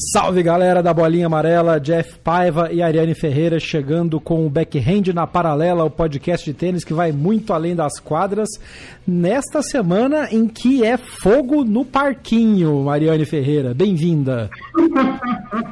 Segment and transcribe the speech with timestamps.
[0.00, 5.26] Salve galera da Bolinha Amarela, Jeff Paiva e Ariane Ferreira chegando com o Backhand na
[5.26, 8.48] Paralela, o podcast de tênis que vai muito além das quadras,
[9.06, 13.74] nesta semana em que é fogo no parquinho, Mariane Ferreira.
[13.74, 14.48] Bem-vinda.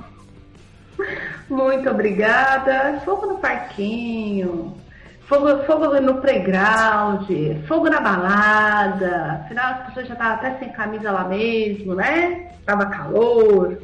[1.48, 3.00] Muito obrigada.
[3.06, 4.74] Fogo no parquinho.
[5.22, 7.26] Fogo, fogo no playground,
[7.66, 9.40] fogo na balada.
[9.44, 12.50] Afinal, as pessoas já estavam até sem camisa lá mesmo, né?
[12.66, 13.78] Tava calor.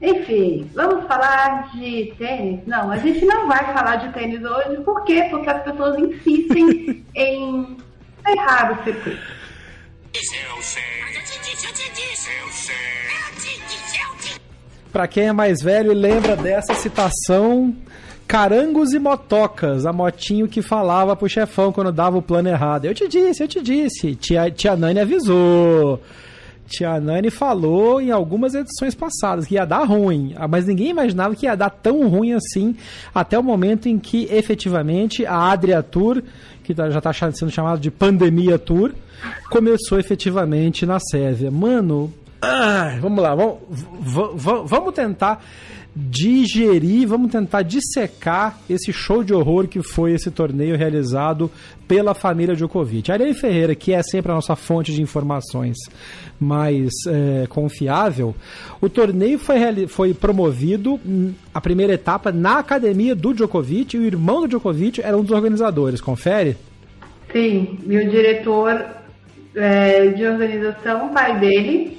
[0.00, 2.64] Enfim, vamos falar de tênis?
[2.66, 4.80] Não, a gente não vai falar de tênis hoje.
[4.82, 5.26] Por quê?
[5.30, 7.76] Porque as pessoas insistem em
[8.26, 9.38] errar o circuito.
[10.14, 10.40] Eu sei.
[10.56, 10.98] Eu sei.
[14.92, 17.76] Pra quem é mais velho e lembra dessa citação,
[18.26, 22.86] Carangos e Motocas, a motinho que falava pro chefão quando dava o plano errado.
[22.86, 24.14] Eu te disse, eu te disse.
[24.14, 26.00] Tia, tia Nani avisou.
[26.68, 31.46] Tia Nani falou em algumas edições passadas que ia dar ruim, mas ninguém imaginava que
[31.46, 32.76] ia dar tão ruim assim
[33.14, 36.22] até o momento em que efetivamente a Adria Tour,
[36.62, 38.92] que tá, já está sendo chamada de Pandemia Tour,
[39.50, 41.50] começou efetivamente na Sérvia.
[41.50, 43.58] Mano, ah, vamos lá, vamos,
[44.66, 45.42] vamos tentar
[46.00, 51.50] digerir, vamos tentar dissecar esse show de horror que foi esse torneio realizado
[51.88, 53.10] pela família Djokovic.
[53.10, 55.76] A Ariane Ferreira, que é sempre a nossa fonte de informações
[56.38, 58.34] mais é, confiável,
[58.80, 64.04] o torneio foi, foi promovido, hum, a primeira etapa, na academia do Djokovic, e o
[64.04, 66.56] irmão do Djokovic era um dos organizadores, confere?
[67.32, 68.84] Sim, e o diretor
[69.56, 71.98] é, de organização, pai dele,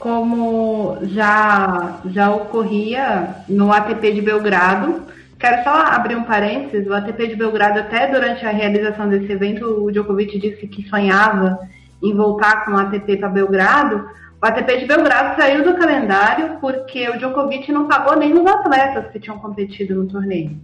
[0.00, 5.02] como já, já ocorria no ATP de Belgrado.
[5.38, 9.84] Quero só abrir um parênteses, o ATP de Belgrado, até durante a realização desse evento,
[9.84, 11.58] o Djokovic disse que sonhava
[12.02, 14.08] em voltar com o ATP para Belgrado.
[14.42, 19.06] O ATP de Belgrado saiu do calendário porque o Djokovic não pagou nem os atletas
[19.12, 20.56] que tinham competido no torneio.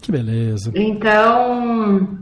[0.00, 0.70] Que beleza.
[0.76, 2.18] Então,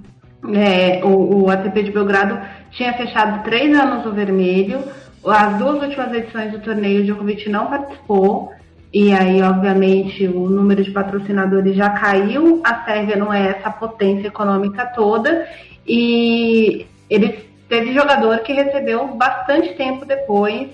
[0.55, 2.39] é, o, o ATP de Belgrado
[2.71, 4.83] tinha fechado três anos no vermelho,
[5.27, 8.53] as duas últimas edições do torneio, o Djokovic não participou.
[8.93, 12.61] E aí, obviamente, o número de patrocinadores já caiu.
[12.63, 15.49] A Sérvia não é essa potência econômica toda.
[15.87, 20.69] E ele teve jogador que recebeu bastante tempo depois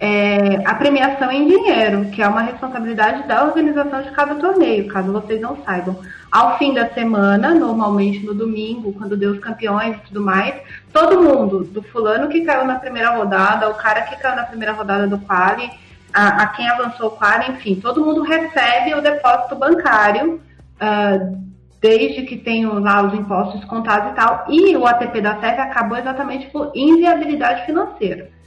[0.00, 5.12] é, a premiação em dinheiro, que é uma responsabilidade da organização de cada torneio, caso
[5.12, 5.98] vocês não saibam.
[6.30, 10.54] Ao fim da semana, normalmente no domingo, quando deu os campeões e tudo mais,
[10.92, 14.72] todo mundo, do fulano que caiu na primeira rodada, o cara que caiu na primeira
[14.72, 15.68] rodada do quali,
[16.12, 20.40] a, a quem avançou o quali, enfim, todo mundo recebe o depósito bancário,
[20.80, 21.48] uh,
[21.80, 24.44] desde que tenham lá os impostos contados e tal.
[24.48, 28.37] E o ATP da Sérvia acabou exatamente por inviabilidade financeira.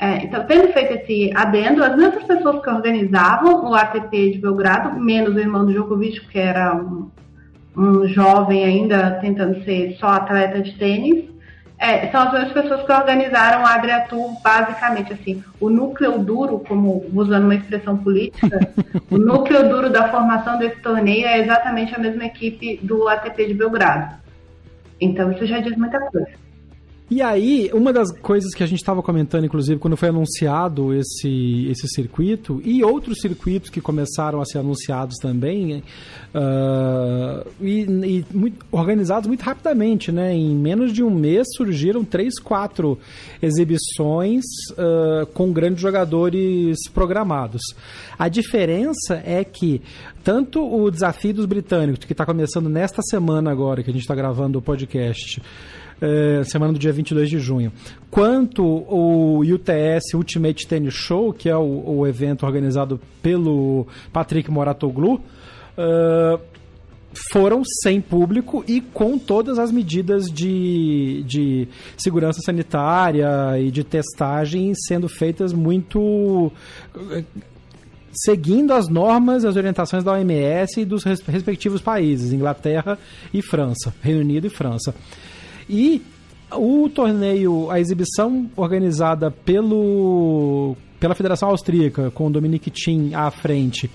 [0.00, 4.98] É, então, tendo feito esse adendo, as mesmas pessoas que organizavam o ATP de Belgrado,
[4.98, 7.10] menos o irmão do Djokovic, que era um,
[7.76, 11.28] um jovem ainda tentando ser só atleta de tênis,
[11.78, 15.44] é, são as mesmas pessoas que organizaram a Adria Tour, basicamente assim.
[15.60, 18.72] O núcleo duro, como usando uma expressão política,
[19.10, 23.54] o núcleo duro da formação desse torneio é exatamente a mesma equipe do ATP de
[23.54, 24.14] Belgrado.
[24.98, 26.49] Então isso já diz muita coisa.
[27.10, 31.66] E aí, uma das coisas que a gente estava comentando, inclusive, quando foi anunciado esse,
[31.68, 35.82] esse circuito, e outros circuitos que começaram a ser anunciados também,
[36.32, 40.32] uh, e, e muito, organizados muito rapidamente, né?
[40.32, 42.96] Em menos de um mês surgiram três, quatro
[43.42, 47.62] exibições uh, com grandes jogadores programados.
[48.16, 49.82] A diferença é que
[50.22, 54.14] tanto o desafio dos britânicos, que está começando nesta semana agora, que a gente está
[54.14, 55.42] gravando o podcast,
[56.00, 57.72] é, semana do dia 22 de junho,
[58.10, 65.14] quanto o UTS Ultimate Tennis Show, que é o, o evento organizado pelo Patrick Moratoglu,
[65.14, 66.40] uh,
[67.32, 74.72] foram sem público e com todas as medidas de, de segurança sanitária e de testagem
[74.74, 76.52] sendo feitas muito
[78.12, 82.98] seguindo as normas e as orientações da OMS e dos respectivos países, Inglaterra
[83.32, 84.94] e França, Reino Unido e França.
[85.72, 86.02] E
[86.52, 93.88] o torneio, a exibição organizada pelo, pela Federação Austríaca, com o Dominic Thiem à frente,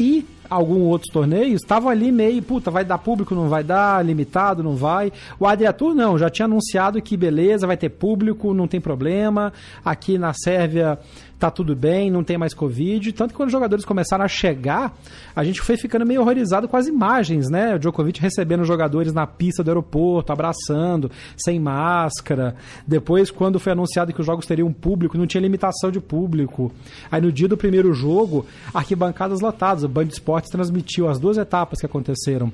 [0.00, 4.62] e alguns outros torneios, estavam ali meio, puta, vai dar público, não vai dar, limitado,
[4.62, 5.12] não vai.
[5.38, 9.52] O Adriatur não, já tinha anunciado que beleza, vai ter público, não tem problema.
[9.84, 10.98] Aqui na Sérvia
[11.38, 13.12] tá tudo bem, não tem mais Covid.
[13.12, 14.96] Tanto que quando os jogadores começaram a chegar,
[15.34, 17.74] a gente foi ficando meio horrorizado com as imagens, né?
[17.74, 22.56] O Djokovic recebendo os jogadores na pista do aeroporto, abraçando, sem máscara.
[22.86, 26.72] Depois, quando foi anunciado que os jogos teriam público, não tinha limitação de público.
[27.10, 29.84] Aí no dia do primeiro jogo, arquibancadas lotadas.
[29.84, 32.52] O Band Esportes transmitiu as duas etapas que aconteceram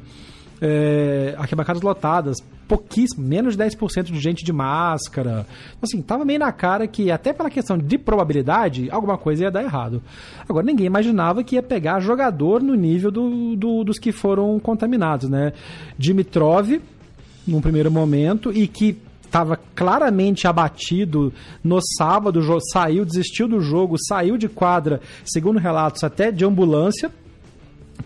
[0.61, 2.37] é, arquibancadas lotadas,
[2.71, 5.45] pouquíssimo, menos de 10% de gente de máscara.
[5.83, 9.65] Assim, tava meio na cara que, até pela questão de probabilidade, alguma coisa ia dar
[9.65, 10.01] errado.
[10.49, 15.29] Agora, ninguém imaginava que ia pegar jogador no nível do, do dos que foram contaminados,
[15.29, 15.53] né?
[15.99, 16.81] Dimitrov,
[17.45, 21.33] num primeiro momento, e que estava claramente abatido
[21.65, 22.41] no sábado,
[22.73, 27.11] saiu, desistiu do jogo, saiu de quadra, segundo relatos, até de ambulância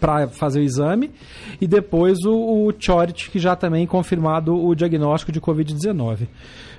[0.04, 1.10] para fazer o exame,
[1.58, 6.28] e depois o, o Chorit, que já também confirmado o diagnóstico de Covid-19.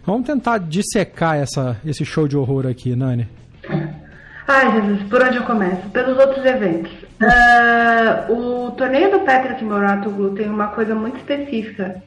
[0.06, 3.28] Vamos tentar dissecar essa, esse show de horror aqui, Nani.
[4.48, 5.90] Ai, Jesus, por onde eu começo?
[5.90, 6.92] Pelos outros eventos.
[7.20, 12.04] Uh, o torneio do Patrick Moratoglu tem uma coisa muito específica.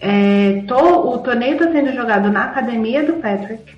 [0.00, 3.76] É, to, o torneio está sendo jogado na academia do Patrick,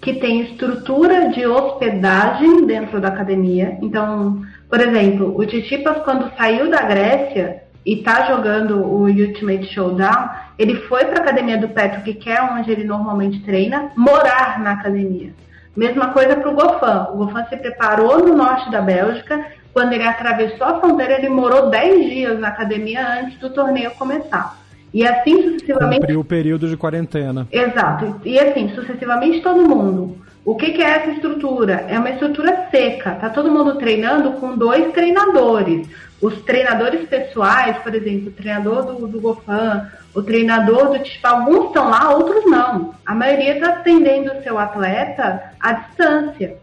[0.00, 3.78] que tem estrutura de hospedagem dentro da academia.
[3.80, 10.28] Então, por exemplo, o Titipas, quando saiu da Grécia e está jogando o Ultimate Showdown,
[10.58, 14.72] ele foi para a academia do Patrick, que é onde ele normalmente treina, morar na
[14.72, 15.32] academia.
[15.74, 17.08] Mesma coisa para o Gofan.
[17.12, 19.46] O Gofan se preparou no norte da Bélgica.
[19.72, 24.58] Quando ele atravessou a fronteira, ele morou 10 dias na academia antes do torneio começar.
[24.92, 26.00] E assim sucessivamente.
[26.00, 27.46] Cumpriu o período de quarentena.
[27.52, 28.20] Exato.
[28.24, 30.18] E assim, sucessivamente todo mundo.
[30.48, 31.84] O que, que, é essa estrutura?
[31.90, 33.10] É uma estrutura seca.
[33.16, 35.86] Tá todo mundo treinando com dois treinadores.
[36.22, 41.66] Os treinadores pessoais, por exemplo, o treinador do, do Gofan, o treinador do tipo, alguns
[41.66, 42.94] estão lá, outros não.
[43.04, 46.56] A maioria está atendendo o seu atleta à distância,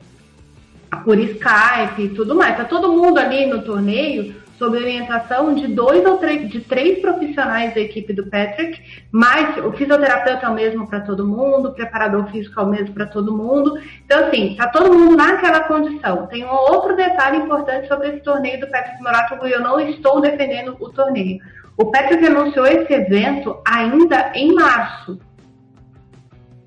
[1.03, 2.57] por Skype e tudo mais.
[2.57, 7.73] Tá todo mundo ali no torneio sob orientação de dois ou três, de três profissionais
[7.73, 8.81] da equipe do Patrick,
[9.11, 12.93] mas o fisioterapeuta é o mesmo para todo mundo, o preparador físico é o mesmo
[12.93, 13.77] para todo mundo.
[14.05, 16.27] Então, assim, tá todo mundo naquela condição.
[16.27, 20.21] Tem um outro detalhe importante sobre esse torneio do Patrick Morato, e eu não estou
[20.21, 21.39] defendendo o torneio.
[21.77, 25.19] O Patrick anunciou esse evento ainda em março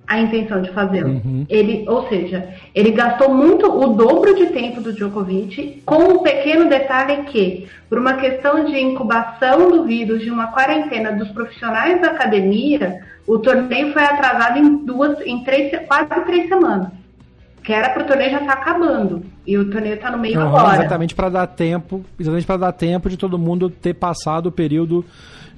[0.08, 1.10] a intenção de fazê-lo.
[1.10, 1.44] Uhum.
[1.50, 6.66] Ele, ou seja, ele gastou muito o dobro de tempo do Djokovic, com um pequeno
[6.66, 12.08] detalhe que, por uma questão de incubação do vírus, de uma quarentena dos profissionais da
[12.08, 16.88] academia, o torneio foi atrasado em duas, em três, quase três semanas.
[17.62, 19.22] Que era para o torneio já estar tá acabando.
[19.46, 20.78] E o torneio está no meio uhum, agora.
[20.78, 25.05] Exatamente para dar tempo, exatamente para dar tempo de todo mundo ter passado o período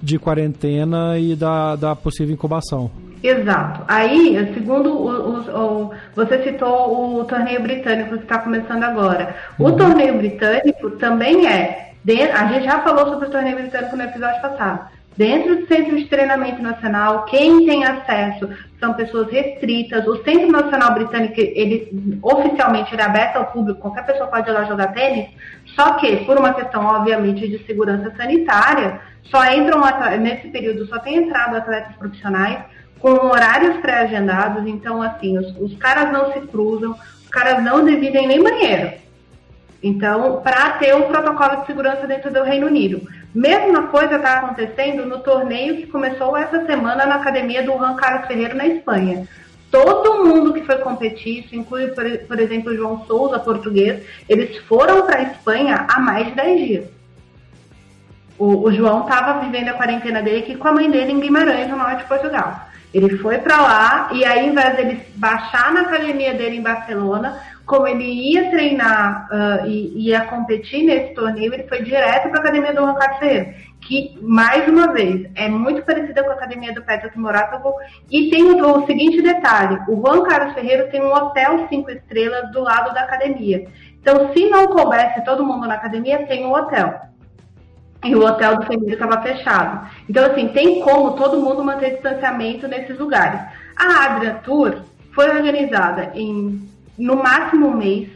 [0.02, 2.91] de quarentena e da, da possível incubação.
[3.22, 3.85] Exato.
[3.87, 9.35] Aí, segundo o, o, o, você citou o torneio britânico que está começando agora.
[9.59, 9.76] O uhum.
[9.76, 11.92] torneio britânico também é.
[12.35, 14.88] a gente já falou sobre o torneio britânico no episódio passado.
[15.16, 20.06] Dentro do Centro de Treinamento Nacional, quem tem acesso são pessoas restritas.
[20.06, 24.52] O Centro Nacional Britânico, ele oficialmente ele é aberto ao público, qualquer pessoa pode ir
[24.52, 25.28] lá jogar tênis,
[25.76, 29.83] só que, por uma questão, obviamente, de segurança sanitária, só entram
[30.21, 32.61] nesse período, só tem entrado atletas profissionais
[33.00, 38.26] com horários pré-agendados, então assim, os, os, caras não se cruzam, os caras não dividem
[38.26, 38.92] nem banheiro.
[39.83, 43.00] Então, para ter um protocolo de segurança dentro do Reino Unido.
[43.35, 48.26] Mesma coisa está acontecendo no torneio que começou essa semana na academia do Juan Carlos
[48.26, 49.26] Ferreira na Espanha.
[49.71, 54.59] Todo mundo que foi competir, isso inclui, por, por exemplo, o João Souza, português, eles
[54.64, 56.85] foram para a Espanha há mais de 10 dias.
[58.37, 61.69] O, o João estava vivendo a quarentena dele aqui com a mãe dele em Guimarães,
[61.69, 62.70] no norte de Portugal.
[62.92, 67.40] Ele foi para lá e aí, ao invés dele baixar na academia dele em Barcelona,
[67.70, 72.42] como ele ia treinar uh, e ia competir nesse torneio, ele foi direto para a
[72.42, 76.82] academia do Juan Ferreira, que, mais uma vez, é muito parecida com a academia do
[76.82, 77.73] Petros Morátovo.
[78.11, 82.50] E tem o, o, seguinte detalhe: o Juan Carlos Ferreira tem um hotel cinco estrelas
[82.50, 83.68] do lado da academia.
[84.00, 87.10] Então, se não coubesse todo mundo na academia, tem um hotel.
[88.04, 89.88] E o hotel do Feminino estava fechado.
[90.09, 93.40] Então, assim, tem como todo mundo manter distanciamento nesses lugares.
[93.76, 96.66] A Adria Tour foi organizada em,
[96.99, 98.09] no máximo um mês,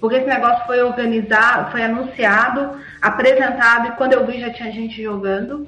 [0.00, 5.02] porque esse negócio foi organizado, foi anunciado, apresentado, e quando eu vi já tinha gente
[5.02, 5.66] jogando.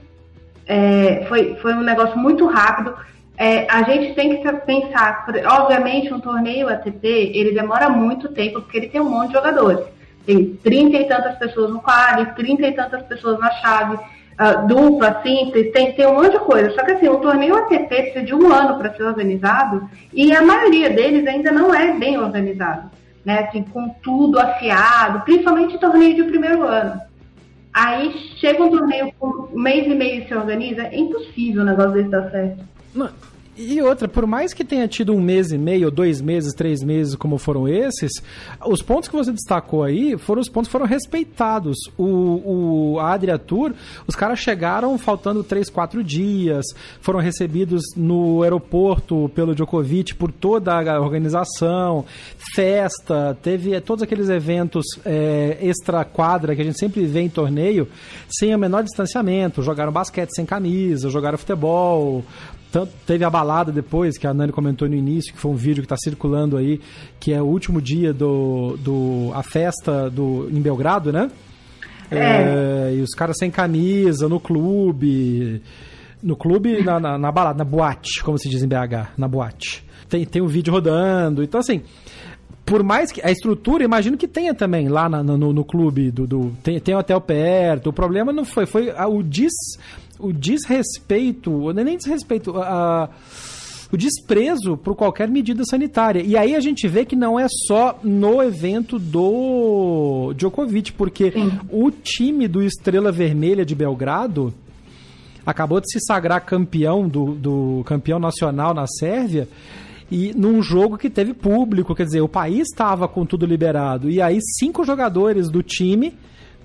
[0.66, 2.94] É, foi, foi um negócio muito rápido.
[3.36, 8.76] É, a gente tem que pensar, obviamente, um torneio ATP, ele demora muito tempo, porque
[8.76, 9.86] ele tem um monte de jogadores.
[10.28, 15.22] Tem trinta e tantas pessoas no quadro, trinta e tantas pessoas na chave, uh, dupla,
[15.22, 16.70] simples, tem, tem um monte de coisa.
[16.72, 20.42] Só que assim, o torneio ATP precisa de um ano para ser organizado, e a
[20.42, 22.90] maioria deles ainda não é bem organizado.
[23.24, 27.00] Né, assim, com tudo afiado, principalmente torneio de primeiro ano.
[27.72, 31.64] Aí chega um torneio com um mês e meio e se organiza, é impossível o
[31.64, 32.62] negócio desse dar certo.
[32.94, 33.08] Não,
[33.58, 37.16] e outra, por mais que tenha tido um mês e meio, dois meses, três meses,
[37.16, 38.12] como foram esses,
[38.64, 41.76] os pontos que você destacou aí foram os pontos que foram respeitados.
[41.98, 43.74] O, o a Adria Tour,
[44.06, 46.64] os caras chegaram faltando três, quatro dias,
[47.00, 52.04] foram recebidos no aeroporto pelo Djokovic por toda a organização,
[52.54, 57.88] festa, teve todos aqueles eventos é, extra-quadra que a gente sempre vê em torneio,
[58.28, 62.24] sem o menor distanciamento, jogaram basquete sem camisa, jogaram futebol,
[62.70, 65.82] tanto, teve a balada depois, que a Nani comentou no início, que foi um vídeo
[65.82, 66.80] que está circulando aí,
[67.18, 71.30] que é o último dia do, do a festa do, em Belgrado, né?
[72.10, 72.18] É.
[72.18, 75.62] É, e os caras sem camisa, no clube.
[76.22, 79.84] No clube, na, na, na, balada, na boate, como se diz em BH, na boate.
[80.08, 81.44] Tem, tem um vídeo rodando.
[81.44, 81.82] Então, assim,
[82.68, 86.26] por mais que a estrutura, imagino que tenha também lá na, no, no, clube do,
[86.26, 87.90] do tem, tem um hotel perto.
[87.90, 89.52] O problema não foi, foi o dis
[90.18, 93.08] o desrespeito, não é nem desrespeito, a,
[93.92, 96.20] o desprezo por qualquer medida sanitária.
[96.20, 101.52] E aí a gente vê que não é só no evento do Djokovic, porque Sim.
[101.70, 104.52] o time do Estrela Vermelha de Belgrado
[105.46, 109.48] acabou de se sagrar campeão do, do campeão nacional na Sérvia
[110.10, 114.10] e num jogo que teve público, quer dizer, o país estava com tudo liberado.
[114.10, 116.14] E aí cinco jogadores do time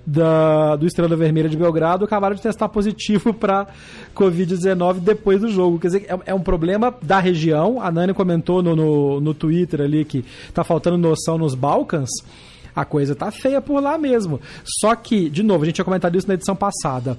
[0.06, 3.66] da, do Estrela Vermelha de Belgrado acabaram de testar positivo para
[4.14, 5.78] Covid-19 depois do jogo.
[5.78, 7.80] Quer dizer, é, é, um problema da região.
[7.80, 12.10] A Nani comentou no, no, no Twitter ali que tá faltando noção nos Balcãs
[12.74, 14.40] a coisa tá feia por lá mesmo.
[14.80, 17.16] Só que, de novo, a gente tinha comentado isso na edição passada.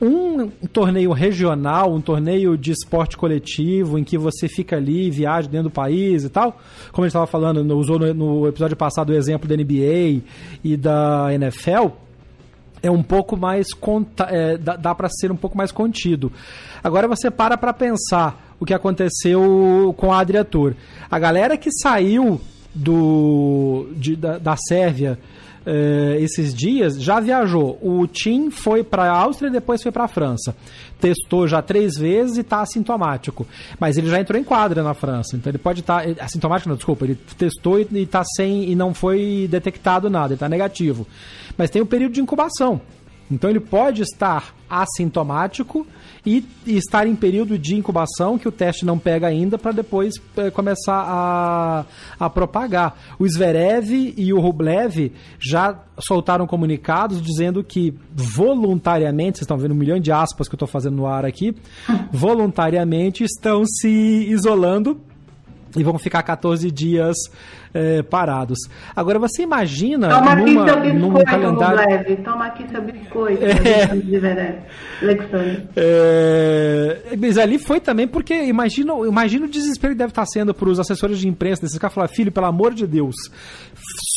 [0.00, 5.70] Um torneio regional, um torneio de esporte coletivo, em que você fica ali, viaja dentro
[5.70, 6.58] do país e tal,
[6.92, 10.22] como a gente estava falando, usou no, no episódio passado o exemplo da NBA
[10.62, 11.88] e da NFL,
[12.82, 16.32] é um pouco mais conta, é, dá, dá para ser um pouco mais contido.
[16.82, 20.74] Agora você para para pensar o que aconteceu com a Adria Tour.
[21.10, 22.40] A galera que saiu
[22.74, 25.18] do de, da, da Sérvia
[25.66, 27.78] é, esses dias já viajou.
[27.82, 30.56] O Tim foi para a Áustria e depois foi para a França.
[31.00, 33.46] Testou já três vezes e está assintomático.
[33.78, 35.36] Mas ele já entrou em quadra na França.
[35.36, 36.04] Então ele pode estar.
[36.04, 37.04] Tá, assintomático, não, desculpa.
[37.04, 38.70] Ele testou e está sem.
[38.70, 41.06] e não foi detectado nada, ele está negativo
[41.56, 42.80] mas tem o período de incubação.
[43.30, 45.86] Então ele pode estar assintomático
[46.24, 50.14] e, e, estar em período de incubação que o teste não pega ainda para depois
[50.36, 51.84] é, começar a,
[52.18, 52.96] a propagar.
[53.18, 59.78] O Zverev e o Rublev já soltaram comunicados dizendo que voluntariamente, vocês estão vendo um
[59.78, 61.54] milhão de aspas que eu estou fazendo no ar aqui,
[62.10, 63.88] voluntariamente estão se
[64.28, 65.00] isolando
[65.76, 67.16] e vão ficar 14 dias
[67.74, 68.58] é, parados.
[68.94, 72.16] Agora você imagina Toma numa, aqui seu biscoito, num calendário leve.
[72.16, 73.50] Toma aqui seu biscoito, é...
[75.76, 77.16] é...
[77.18, 80.80] Mas ali foi também porque imagina, imagina o desespero que deve estar sendo para os
[80.80, 83.14] assessores de imprensa desses caras falar, filho, pelo amor de Deus,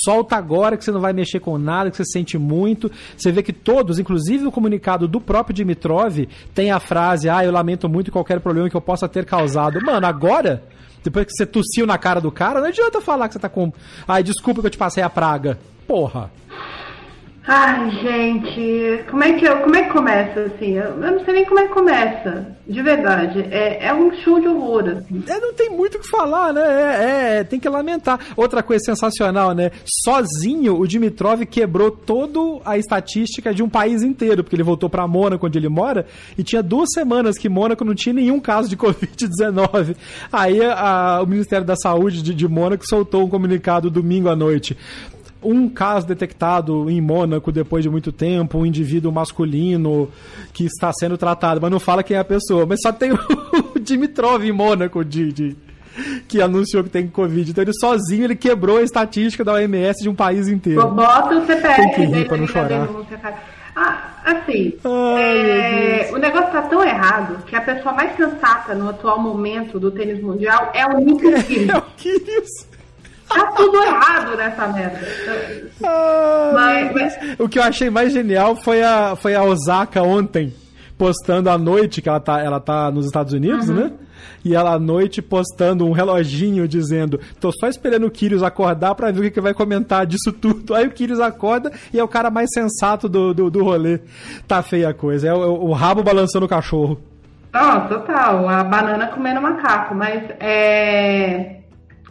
[0.03, 2.89] solta agora que você não vai mexer com nada, que você sente muito.
[3.17, 7.51] Você vê que todos, inclusive o comunicado do próprio Dimitrov, tem a frase: Ah, eu
[7.51, 9.79] lamento muito qualquer problema que eu possa ter causado.
[9.83, 10.63] Mano, agora
[11.03, 13.71] depois que você tossiu na cara do cara, não adianta falar que você tá com.
[14.07, 15.59] Ai, desculpa que eu te passei a praga.
[15.87, 16.31] Porra.
[17.51, 20.73] Ai, gente, como é que eu, como é que começa assim?
[20.73, 23.39] Eu, não sei nem como é que começa, de verdade.
[23.49, 25.23] É, é um show de horror, assim.
[25.27, 26.61] É, não tem muito o que falar, né?
[26.61, 28.19] É, é, tem que lamentar.
[28.37, 29.71] Outra coisa sensacional, né?
[30.05, 35.07] Sozinho, o Dimitrov quebrou toda a estatística de um país inteiro, porque ele voltou para
[35.07, 36.05] Mônaco, onde ele mora,
[36.37, 39.95] e tinha duas semanas que Mônaco não tinha nenhum caso de Covid-19.
[40.31, 44.77] Aí a, o Ministério da Saúde de, de Mônaco soltou um comunicado domingo à noite
[45.41, 50.09] um caso detectado em Mônaco depois de muito tempo, um indivíduo masculino
[50.53, 52.65] que está sendo tratado, mas não fala quem é a pessoa.
[52.65, 53.11] Mas só tem
[53.75, 55.57] o Dimitrov em Mônaco de, de,
[56.27, 57.51] que anunciou que tem Covid.
[57.51, 60.87] Então ele sozinho ele quebrou a estatística da OMS de um país inteiro.
[60.91, 62.87] Bota o CPF tem que rir pra não chorar.
[63.75, 65.39] Ah, Assim, Ai,
[66.03, 69.89] é, o negócio tá tão errado que a pessoa mais sensata no atual momento do
[69.89, 71.69] tênis mundial é o Nick Kyrgios.
[71.69, 72.68] é o Kyrgios.
[73.29, 74.99] Tá tudo errado nessa merda.
[75.83, 77.39] Ah, mas, mas...
[77.39, 80.53] O que eu achei mais genial foi a, foi a Osaka ontem,
[80.97, 83.75] postando à noite, que ela tá, ela tá nos Estados Unidos, uhum.
[83.75, 83.91] né?
[84.43, 89.11] E ela à noite postando um reloginho dizendo: tô só esperando o Kyrgios acordar pra
[89.11, 90.73] ver o que, que vai comentar disso tudo.
[90.73, 93.99] Aí o Kyrgios acorda e é o cara mais sensato do, do, do rolê.
[94.47, 95.27] Tá feia a coisa.
[95.27, 96.99] É o, o rabo balançando o cachorro.
[97.51, 98.47] Não, total.
[98.47, 99.93] A banana comendo macaco.
[99.93, 101.59] Mas é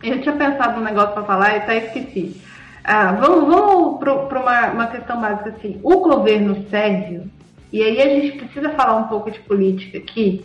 [0.02, 2.40] eu tinha pensado um negócio para falar e até esqueci.
[2.84, 5.78] Ah, vamos vamos para uma, uma questão básica assim.
[5.82, 7.30] O governo sérvio,
[7.72, 10.44] e aí a gente precisa falar um pouco de política aqui.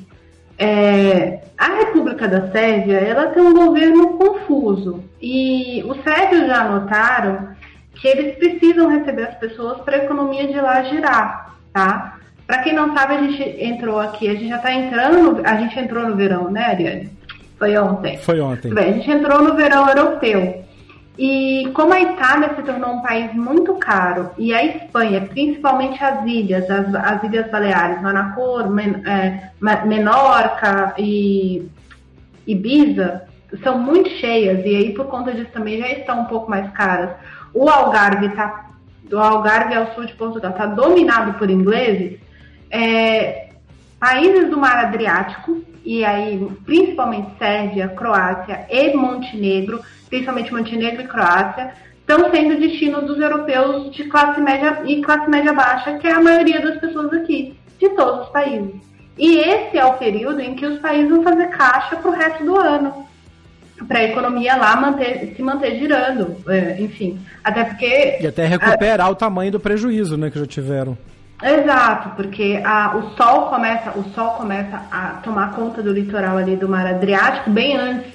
[0.57, 7.50] É, a República da Sérvia ela tem um governo confuso e os sérvios já notaram
[7.95, 12.19] que eles precisam receber as pessoas para a economia de lá girar, tá?
[12.45, 15.79] Para quem não sabe, a gente entrou aqui, a gente já está entrando, a gente
[15.79, 17.10] entrou no verão, né, Ariane?
[17.63, 18.17] Foi ontem.
[18.17, 18.74] Foi ontem.
[18.74, 20.65] Bem, a gente entrou no verão europeu.
[21.17, 26.25] E como a Itália se tornou um país muito caro, e a Espanha, principalmente as
[26.25, 29.51] ilhas, as, as Ilhas Baleares, Manacor, Men, é,
[29.86, 31.65] Menorca e
[32.46, 33.24] Ibiza,
[33.63, 37.12] são muito cheias, e aí por conta disso também já estão um pouco mais caras.
[37.53, 38.72] O Algarve tá,
[39.03, 42.20] do Algarve ao sul de Portugal está dominado por ingleses.
[42.70, 43.50] É,
[44.00, 51.73] países do Mar Adriático, e aí principalmente Sérvia, Croácia e Montenegro, principalmente Montenegro e Croácia,
[51.99, 56.21] estão sendo destino dos europeus de classe média e classe média baixa, que é a
[56.21, 58.73] maioria das pessoas aqui, de todos os países.
[59.17, 62.43] E esse é o período em que os países vão fazer caixa para o resto
[62.43, 63.05] do ano,
[63.87, 67.19] para a economia lá manter, se manter girando, é, enfim.
[67.43, 68.17] Até porque.
[68.19, 69.09] E até recuperar a...
[69.09, 70.97] o tamanho do prejuízo né, que já tiveram.
[71.43, 76.55] Exato, porque a, o sol começa, o sol começa a tomar conta do litoral ali
[76.55, 78.13] do Mar Adriático bem antes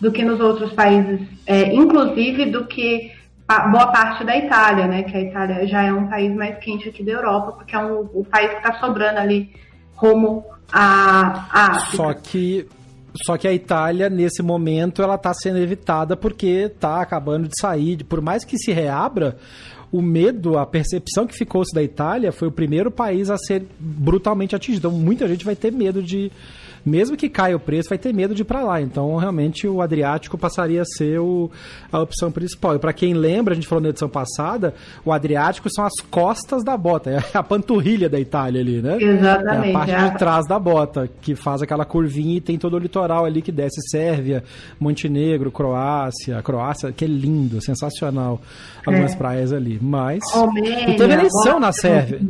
[0.00, 3.12] do que nos outros países, é, inclusive do que
[3.46, 5.04] a, boa parte da Itália, né?
[5.04, 8.00] Que a Itália já é um país mais quente aqui da Europa, porque é um,
[8.12, 9.54] o país que está sobrando ali
[9.94, 11.96] rumo à, África.
[11.96, 12.66] Só que
[13.24, 18.02] só que a Itália, nesse momento, ela está sendo evitada porque está acabando de sair.
[18.02, 19.36] Por mais que se reabra,
[19.94, 24.56] o medo, a percepção que ficou-se da Itália foi o primeiro país a ser brutalmente
[24.56, 24.88] atingido.
[24.88, 26.32] Então, muita gente vai ter medo de.
[26.84, 28.80] Mesmo que caia o preço, vai ter medo de ir para lá.
[28.80, 31.50] Então, realmente, o Adriático passaria a ser o,
[31.90, 32.76] a opção principal.
[32.76, 36.62] E para quem lembra, a gente falou na edição passada, o Adriático são as costas
[36.62, 38.98] da bota, é a panturrilha da Itália ali, né?
[39.00, 39.68] Exatamente.
[39.68, 40.10] É a parte é.
[40.10, 43.52] de trás da bota, que faz aquela curvinha e tem todo o litoral ali que
[43.52, 44.44] desce Sérvia,
[44.78, 46.42] Montenegro, Croácia.
[46.42, 48.40] Croácia, que é lindo, sensacional.
[48.84, 49.16] Algumas é.
[49.16, 49.78] praias ali.
[49.80, 50.22] Mas.
[50.32, 52.20] Romênia, e teve eleição na Sérvia.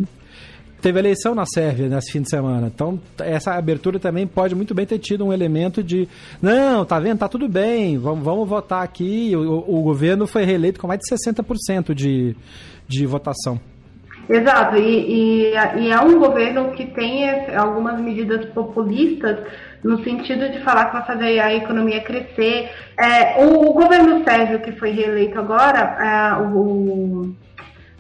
[0.84, 2.66] Teve eleição na Sérvia nesse fim de semana.
[2.66, 6.06] Então, essa abertura também pode muito bem ter tido um elemento de.
[6.42, 7.20] Não, tá vendo?
[7.20, 9.34] Tá tudo bem, vamos, vamos votar aqui.
[9.34, 12.36] O, o governo foi reeleito com mais de 60% de,
[12.86, 13.58] de votação.
[14.28, 19.38] Exato, e, e, e, é um governo que tem algumas medidas populistas
[19.82, 22.70] no sentido de falar que vai fazer a economia crescer.
[22.98, 27.34] É, o, o, governo sérvio que foi reeleito agora, é, o,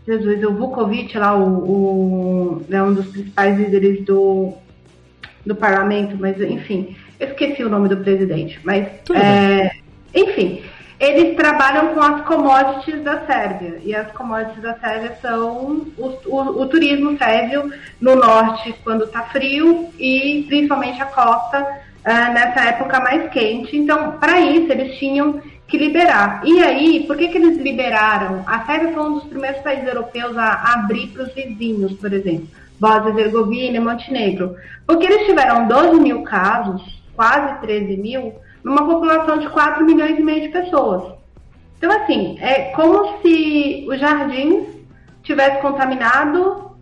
[0.06, 4.52] Jesus, o Vukovic lá, o, o, é um dos principais líderes do,
[5.44, 9.70] do parlamento, mas enfim, eu esqueci o nome do presidente, mas é,
[10.14, 10.62] enfim,
[11.00, 13.80] eles trabalham com as commodities da Sérvia.
[13.82, 19.22] E as commodities da Sérvia são o, o, o turismo sérvio no norte, quando está
[19.22, 23.76] frio, e principalmente a costa uh, nessa época mais quente.
[23.76, 26.42] Então, para isso, eles tinham que liberar.
[26.44, 28.42] E aí, por que, que eles liberaram?
[28.46, 32.48] A Sérvia foi um dos primeiros países europeus a abrir para os vizinhos, por exemplo,
[32.78, 34.56] Bósnia Herzegovina e Montenegro.
[34.86, 40.22] Porque eles tiveram 12 mil casos, quase 13 mil, numa população de 4 milhões e
[40.22, 41.14] meio de pessoas.
[41.78, 44.66] Então, assim, é como se os jardins
[45.22, 46.72] tivesse contaminado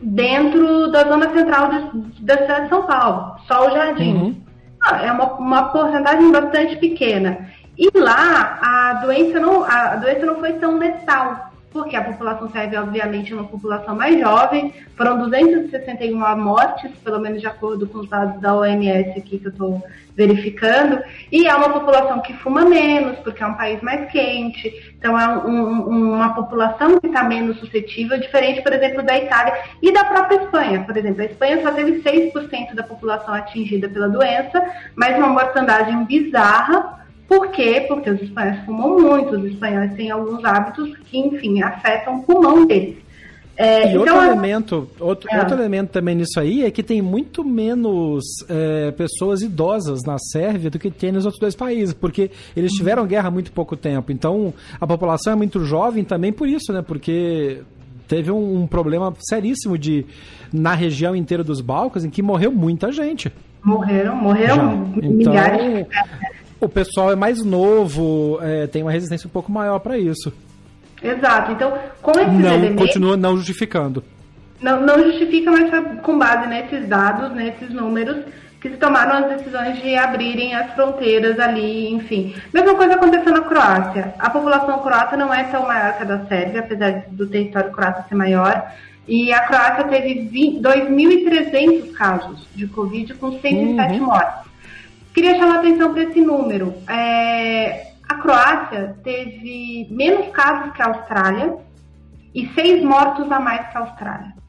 [0.00, 4.14] dentro da zona central de, da cidade de São Paulo, só o jardim.
[4.14, 4.42] Uhum.
[4.82, 7.48] Ah, é uma, uma porcentagem bastante pequena.
[7.76, 12.76] E lá a doença não, a doença não foi tão letal porque a população serve,
[12.76, 14.74] obviamente, uma população mais jovem.
[14.94, 19.50] Foram 261 mortes, pelo menos de acordo com os dados da OMS aqui que eu
[19.50, 19.82] estou
[20.14, 21.02] verificando.
[21.30, 24.94] E é uma população que fuma menos, porque é um país mais quente.
[24.98, 29.90] Então, é um, uma população que está menos suscetível, diferente, por exemplo, da Itália e
[29.90, 30.84] da própria Espanha.
[30.84, 34.62] Por exemplo, a Espanha só teve 6% da população atingida pela doença,
[34.94, 37.01] mas uma mortandade bizarra
[37.32, 37.86] por quê?
[37.88, 42.66] Porque os espanhóis fumam muito, os espanhóis têm alguns hábitos que, enfim, afetam o pulmão
[42.66, 42.96] deles.
[43.56, 45.38] É, e então, outro elemento, outro, é.
[45.38, 50.68] outro elemento também nisso aí é que tem muito menos é, pessoas idosas na Sérvia
[50.68, 54.12] do que tem nos outros dois países, porque eles tiveram guerra há muito pouco tempo.
[54.12, 56.82] Então a população é muito jovem também por isso, né?
[56.82, 57.62] Porque
[58.08, 60.04] teve um, um problema seríssimo de
[60.52, 63.32] na região inteira dos Balcãs em que morreu muita gente.
[63.62, 65.86] Morreram, morreram então, milhares.
[66.62, 70.32] O pessoal é mais novo, é, tem uma resistência um pouco maior para isso.
[71.02, 71.50] Exato.
[71.50, 72.86] Então, com esses não, elementos...
[72.86, 74.04] Continua não justificando.
[74.60, 78.24] Não, não justifica, mas com base nesses dados, nesses números,
[78.60, 82.32] que se tomaram as decisões de abrirem as fronteiras ali, enfim.
[82.54, 84.14] Mesma coisa aconteceu na Croácia.
[84.20, 88.06] A população croata não é tão maior que a da Sérvia, apesar do território croata
[88.08, 88.70] ser maior.
[89.08, 90.30] E a Croácia teve
[90.62, 94.06] 2.300 casos de Covid com 107 uhum.
[94.06, 94.51] mortes.
[95.14, 96.74] Queria chamar atenção para esse número.
[96.88, 101.56] É, a Croácia teve menos casos que a Austrália
[102.34, 104.42] e seis mortos a mais que a Austrália.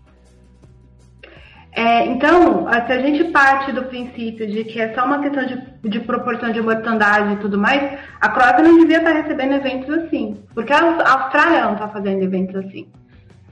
[1.76, 5.90] É, então, se a gente parte do princípio de que é só uma questão de,
[5.90, 10.38] de proporção de mortandade e tudo mais, a Croácia não devia estar recebendo eventos assim,
[10.54, 10.82] porque a
[11.14, 12.88] Austrália não está fazendo eventos assim.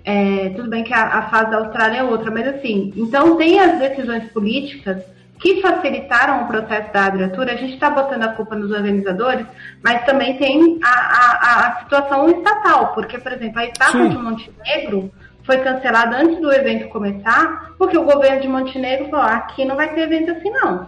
[0.05, 3.59] É, tudo bem que a, a fase da Austrália é outra, mas assim, então tem
[3.59, 5.03] as decisões políticas
[5.41, 9.45] que facilitaram o processo da abertura, a gente está botando a culpa nos organizadores,
[9.83, 14.09] mas também tem a, a, a situação estatal, porque, por exemplo, a etapa Sim.
[14.09, 15.11] de Montenegro
[15.43, 19.75] foi cancelada antes do evento começar, porque o governo de Montenegro falou: ah, aqui não
[19.75, 20.85] vai ter evento assim, não.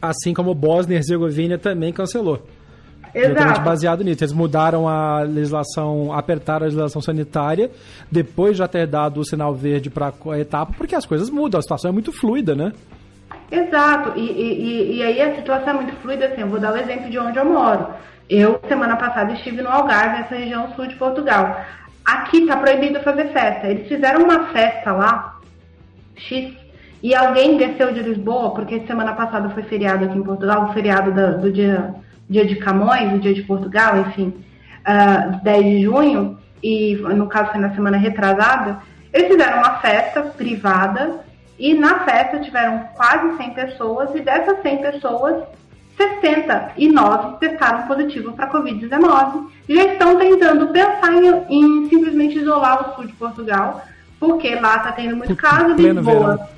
[0.00, 2.42] Assim como Bósnia e Herzegovina também cancelou.
[3.14, 3.62] Exato.
[3.62, 4.24] baseado nisso.
[4.24, 7.70] Eles mudaram a legislação, apertaram a legislação sanitária,
[8.10, 11.58] depois de já ter dado o sinal verde para a etapa, porque as coisas mudam,
[11.58, 12.72] a situação é muito fluida, né?
[13.50, 16.76] Exato, e, e, e aí a situação é muito fluida, assim, eu vou dar o
[16.76, 17.86] exemplo de onde eu moro.
[18.28, 21.64] Eu, semana passada, estive no Algarve, nessa região sul de Portugal.
[22.04, 23.68] Aqui está proibido fazer festa.
[23.68, 25.38] Eles fizeram uma festa lá,
[26.16, 26.52] X,
[27.02, 31.12] e alguém desceu de Lisboa, porque semana passada foi feriado aqui em Portugal, o feriado
[31.12, 31.94] do, do dia,
[32.28, 37.28] dia de Camões, o dia de Portugal, enfim, uh, ah, 10 de junho, e no
[37.28, 38.78] caso foi na semana retrasada,
[39.12, 41.25] eles fizeram uma festa privada
[41.58, 45.44] e na festa tiveram quase 100 pessoas e dessas 100 pessoas,
[45.96, 49.48] 69 testaram positivo para Covid-19.
[49.68, 53.82] Já estão tentando pensar em, em, simplesmente isolar o sul de Portugal,
[54.20, 56.48] porque lá está tendo muito caso, Lisboa.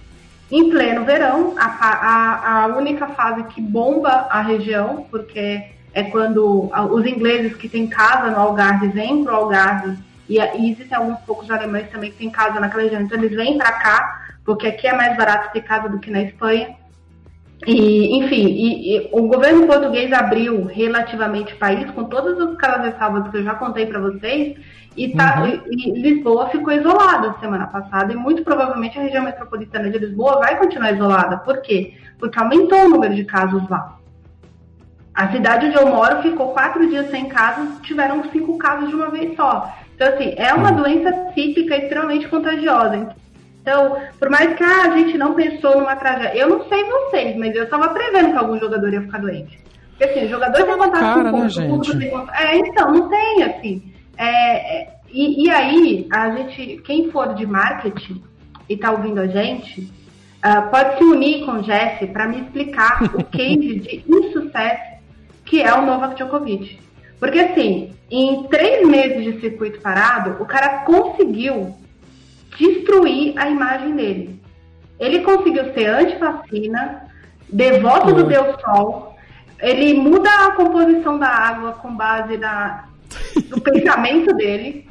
[0.51, 6.71] Em pleno verão, a, a, a única fase que bomba a região, porque é quando
[6.91, 11.19] os ingleses que têm casa no Algarve vêm para o Algarve, e, e existem alguns
[11.21, 14.87] poucos alemães também que têm casa naquela região, então eles vêm para cá porque aqui
[14.87, 16.75] é mais barato ter casa do que na Espanha.
[17.67, 22.83] E, enfim, e, e o governo português abriu relativamente o país, com todas as caras
[22.83, 24.57] ressalvas que eu já contei para vocês,
[24.97, 25.49] e, tá, uhum.
[25.71, 30.39] e, e, Lisboa ficou isolada semana passada, e muito provavelmente a região metropolitana de Lisboa
[30.39, 31.37] vai continuar isolada.
[31.37, 31.93] Por quê?
[32.19, 33.99] Porque aumentou o número de casos lá.
[35.15, 39.11] A cidade onde eu moro ficou quatro dias sem casos, tiveram cinco casos de uma
[39.11, 39.77] vez só.
[39.95, 40.77] Então, assim, é uma uhum.
[40.77, 43.15] doença típica extremamente contagiosa.
[43.69, 47.37] Então, por mais que ah, a gente não pensou numa tragédia, eu não sei vocês,
[47.37, 49.59] mas eu estava prevendo que algum jogador ia ficar doente.
[49.91, 53.93] Porque assim, o jogador tem contato cara, com o né, É, então, não tem, assim.
[54.17, 58.23] É, é, e, e, aí, a gente, quem for de marketing
[58.71, 63.03] e está ouvindo a gente, uh, pode se unir com o Jesse para me explicar
[63.15, 64.99] o case de insucesso
[65.45, 66.79] que é o Novak Djokovic.
[67.21, 71.77] Porque assim, em três meses de circuito parado, o cara conseguiu
[72.57, 74.41] destruir a imagem dele.
[74.99, 77.09] Ele conseguiu ser antivacina,
[77.49, 79.17] devoto do Deus Sol,
[79.61, 82.89] ele muda a composição da água com base na,
[83.51, 84.87] no pensamento dele.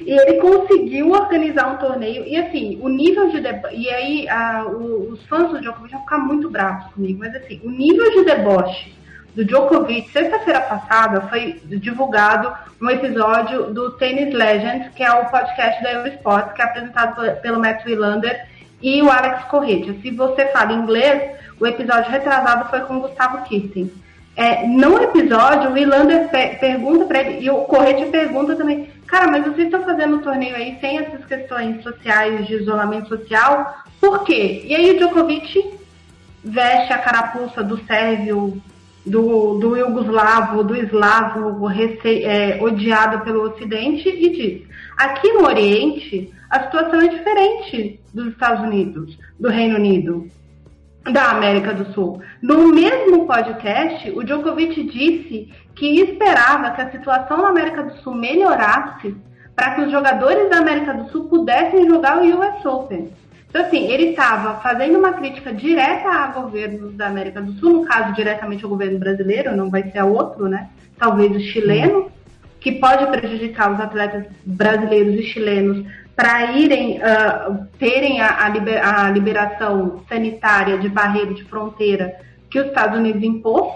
[0.00, 2.24] E ele conseguiu organizar um torneio.
[2.26, 3.76] E assim, o nível de deboche.
[3.76, 7.20] E aí, a, o, os fãs do Djokovic vão ficar muito bravos comigo.
[7.20, 8.92] Mas assim, o nível de deboche
[9.34, 15.82] do Djokovic, sexta-feira passada, foi divulgado um episódio do Tennis Legends, que é o podcast
[15.82, 18.46] da Eurosport, que é apresentado pelo Matt Wilander
[18.80, 19.94] e o Alex Correia.
[20.00, 23.90] Se você fala inglês, o episódio retrasado foi com o Gustavo Kirsten.
[24.36, 26.28] É, no episódio, o Wilander
[26.60, 30.54] pergunta para ele, e o Correia pergunta também, cara, mas vocês estão fazendo um torneio
[30.54, 34.62] aí sem essas questões sociais de isolamento social, por quê?
[34.64, 35.78] E aí o Djokovic
[36.42, 38.60] veste a carapuça do sérvio
[39.04, 44.62] do, do iugoslavo, do eslavo rece, é, odiado pelo Ocidente e diz:
[44.96, 50.28] aqui no Oriente a situação é diferente dos Estados Unidos, do Reino Unido,
[51.02, 52.22] da América do Sul.
[52.40, 58.14] No mesmo podcast, o Djokovic disse que esperava que a situação na América do Sul
[58.14, 59.16] melhorasse
[59.56, 63.10] para que os jogadores da América do Sul pudessem jogar o US Open.
[63.54, 67.84] Então, assim, ele estava fazendo uma crítica direta a governos da América do Sul, no
[67.84, 70.70] caso, diretamente ao governo brasileiro, não vai ser a outro, né?
[70.98, 72.10] Talvez o chileno,
[72.58, 75.86] que pode prejudicar os atletas brasileiros e chilenos
[76.16, 82.12] para irem uh, terem a, a, liber, a, liberação sanitária de barreira de fronteira
[82.50, 83.72] que os Estados Unidos impôs.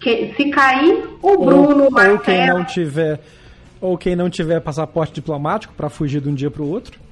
[0.00, 3.20] Que, se cair, o Bruno, ou, ou quem não tiver
[3.82, 7.03] ou quem não tiver passaporte diplomático para fugir de um dia para o outro.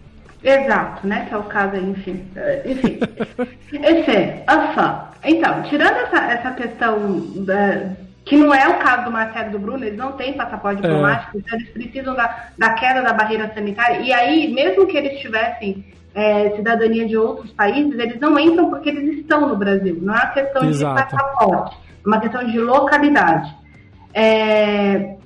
[0.42, 1.26] Exato, né?
[1.28, 2.24] Que é o caso aí, enfim.
[2.36, 2.98] É, enfim.
[3.72, 6.98] Esse, assim, então, tirando essa, essa questão
[7.44, 7.92] da,
[8.24, 10.88] que não é o caso do Marcelo e do Bruno, eles não têm passaporte é.
[10.88, 11.40] diplomático, é.
[11.40, 14.00] então eles precisam da, da queda da barreira sanitária.
[14.00, 18.88] E aí, mesmo que eles tivessem é, cidadania de outros países, eles não entram porque
[18.88, 19.98] eles estão no Brasil.
[20.00, 20.94] Não é uma questão Exato.
[20.94, 23.54] de passaporte, é uma questão de localidade.
[24.14, 25.16] É,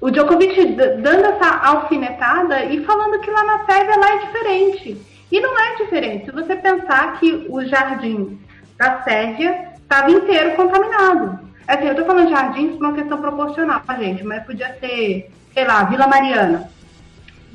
[0.00, 4.96] o Djokovic dando essa alfinetada e falando que lá na Sérvia lá é diferente.
[5.30, 6.24] E não é diferente.
[6.24, 8.40] Se você pensar que o jardim
[8.76, 11.38] da Sérvia estava inteiro contaminado.
[11.68, 15.84] Assim, eu tô falando jardins por uma questão proporcional, gente, mas podia ser, sei lá,
[15.84, 16.68] Vila Mariana.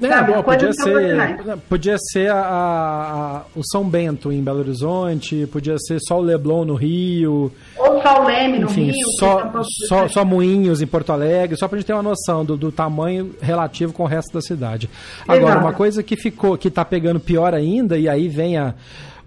[0.02, 5.78] É, bom, podia, ser, podia ser a, a, o São Bento em Belo Horizonte, podia
[5.78, 7.50] ser só o Leblon no Rio.
[7.78, 9.08] Ou só o Leme no enfim, Rio.
[9.18, 9.52] Só,
[9.88, 13.34] só, só Moinhos em Porto Alegre, só pra gente ter uma noção do, do tamanho
[13.42, 14.90] relativo com o resto da cidade.
[15.26, 15.66] Agora, Exato.
[15.66, 18.76] uma coisa que ficou, que tá pegando pior ainda, e aí vem a.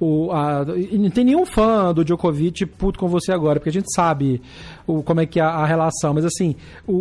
[0.00, 3.92] O, a, não tem nenhum fã do Djokovic puto com você agora, porque a gente
[3.92, 4.40] sabe
[4.86, 6.54] o, como é que é a, a relação, mas assim,
[6.86, 6.92] o,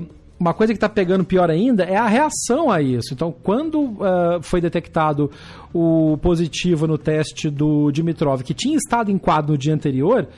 [0.00, 0.06] o
[0.38, 3.14] uma coisa que está pegando pior ainda é a reação a isso.
[3.14, 5.30] Então, quando uh, foi detectado
[5.72, 10.28] o positivo no teste do Dimitrov, que tinha estado em quadro no dia anterior,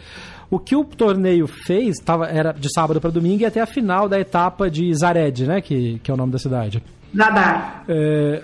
[0.50, 4.08] o que o torneio fez tava, era de sábado para domingo e até a final
[4.08, 5.60] da etapa de Zared, né?
[5.60, 6.82] Que, que é o nome da cidade.
[7.14, 7.84] Zadar.
[7.88, 8.42] É,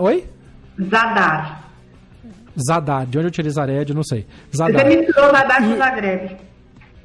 [0.00, 0.24] Oi?
[0.80, 1.70] Zadar.
[2.68, 3.06] Zadar.
[3.06, 4.26] De onde eu tirei Zared, não sei.
[4.54, 4.86] Zadar.
[4.86, 6.36] Você misturou Zadar com Zagreb.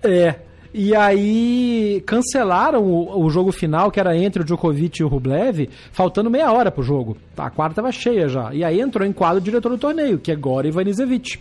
[0.03, 0.35] É.
[0.73, 5.69] E aí cancelaram o, o, jogo final, que era entre o Djokovic e o Rublev,
[5.91, 7.17] faltando meia hora pro jogo.
[7.37, 8.53] A quadra tava cheia já.
[8.53, 11.39] E aí entrou em quadro o diretor do torneio, que é Gori Ivanisevic.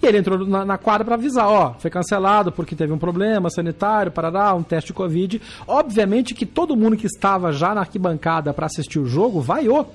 [0.00, 3.50] E ele entrou na, na quadra para avisar, ó, foi cancelado porque teve um problema
[3.50, 5.40] sanitário, parará, um teste de Covid.
[5.66, 9.92] Obviamente que todo mundo que estava já na arquibancada para assistir o jogo vaiou.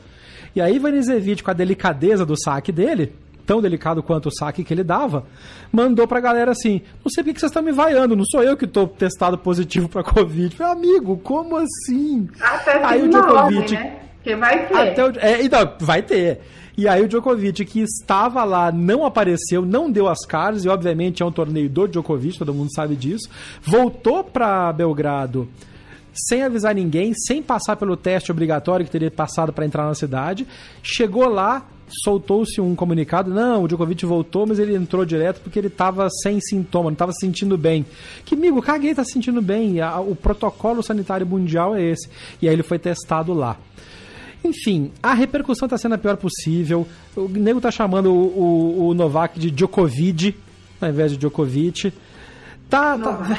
[0.54, 3.14] E aí Ivanisevic, com a delicadeza do saque dele,
[3.46, 5.26] tão delicado quanto o saque que ele dava,
[5.72, 8.56] mandou pra galera assim: não sei por que vocês estão me vaiando, não sou eu
[8.56, 10.56] que tô testado positivo pra Covid.
[10.56, 12.28] Falei, amigo, como assim?
[12.40, 13.74] Até Aí o Djokovic.
[13.74, 13.98] Né?
[14.24, 14.76] Que vai ter.
[14.76, 16.42] Até o, é, então, vai ter.
[16.78, 21.22] E aí o Djokovic, que estava lá, não apareceu, não deu as caras, e obviamente
[21.22, 23.30] é um torneio do Djokovic, todo mundo sabe disso,
[23.62, 25.50] voltou para Belgrado
[26.14, 30.48] sem avisar ninguém, sem passar pelo teste obrigatório que teria passado para entrar na cidade,
[30.84, 31.66] chegou lá,
[32.04, 36.40] soltou-se um comunicado, não, o Djokovic voltou, mas ele entrou direto porque ele estava sem
[36.40, 37.86] sintoma, não estava se sentindo bem.
[38.26, 42.10] Que, amigo, caguei, tá se sentindo bem, o protocolo sanitário mundial é esse.
[42.42, 43.58] E aí ele foi testado lá.
[44.44, 46.88] Enfim, a repercussão está sendo a pior possível.
[47.16, 50.36] O nego tá chamando o, o, o Novak de Djokovic,
[50.80, 51.94] ao invés de Djokovic.
[52.72, 53.38] Tá, tá.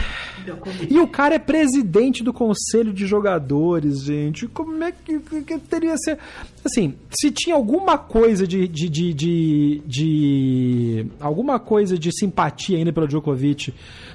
[0.90, 4.46] E o cara é presidente do conselho de jogadores, gente.
[4.46, 6.18] Como é que, que, que teria ser.
[6.62, 11.06] Assim, se tinha alguma coisa de, de, de, de, de.
[11.18, 13.72] alguma coisa de simpatia ainda pelo Djokovic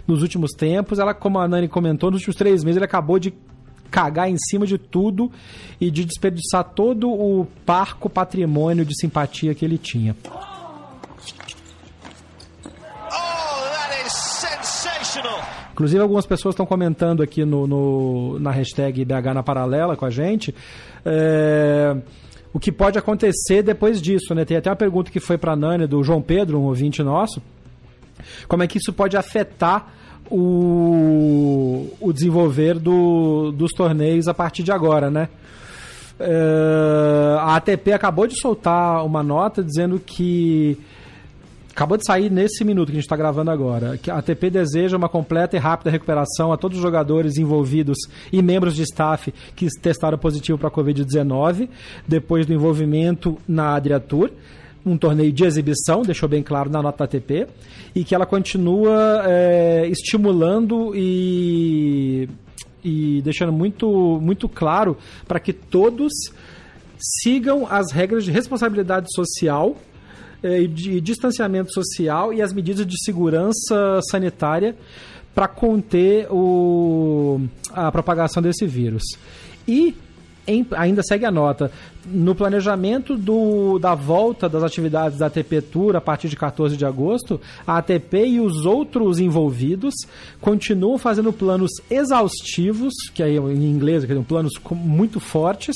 [0.08, 3.34] nos últimos tempos, ela, como a Nani comentou, nos últimos três meses ele acabou de
[3.90, 5.32] cagar em cima de tudo
[5.82, 10.16] e de desperdiçar todo o parco patrimônio de simpatia que ele tinha.
[15.72, 20.10] Inclusive, algumas pessoas estão comentando aqui no, no, na hashtag BH na Paralela com a
[20.10, 20.54] gente.
[21.06, 21.96] É,
[22.52, 24.44] o que pode acontecer depois disso, né?
[24.44, 27.42] Tem até uma pergunta que foi para a Nani, do João Pedro, um ouvinte nosso.
[28.48, 29.94] Como é que isso pode afetar
[30.30, 35.30] o, o desenvolver do, dos torneios a partir de agora, né?
[36.20, 40.78] É, a ATP acabou de soltar uma nota dizendo que
[41.78, 44.00] Acabou de sair nesse minuto que a gente está gravando agora.
[44.10, 48.00] A ATP deseja uma completa e rápida recuperação a todos os jogadores envolvidos
[48.34, 51.70] e membros de staff que testaram positivo para a Covid-19
[52.08, 54.32] depois do envolvimento na Adriatur
[54.84, 57.46] um torneio de exibição, deixou bem claro na nota ATP,
[57.94, 62.28] e que ela continua é, estimulando e,
[62.84, 66.12] e deixando muito, muito claro para que todos
[66.98, 69.76] sigam as regras de responsabilidade social
[70.44, 74.76] é, de distanciamento social e as medidas de segurança sanitária
[75.34, 79.04] para conter o, a propagação desse vírus.
[79.68, 79.96] E
[80.48, 81.70] em, ainda segue a nota.
[82.06, 86.86] No planejamento do, da volta das atividades da ATP Tour a partir de 14 de
[86.86, 89.94] agosto, a ATP e os outros envolvidos
[90.40, 95.76] continuam fazendo planos exaustivos, que aí em inglês, que planos muito fortes,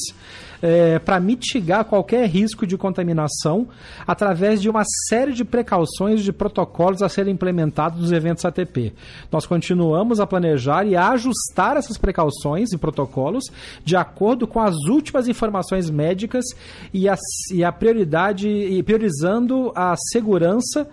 [0.62, 3.68] é, para mitigar qualquer risco de contaminação
[4.06, 8.94] através de uma série de precauções de protocolos a serem implementados nos eventos ATP.
[9.32, 13.46] Nós continuamos a planejar e a ajustar essas precauções e protocolos
[13.84, 16.46] de acordo com as últimas informações médicas
[16.94, 17.16] e a,
[17.54, 20.88] e a prioridade e priorizando a segurança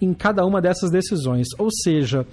[0.00, 1.46] em cada uma dessas decisões.
[1.58, 2.26] Ou seja,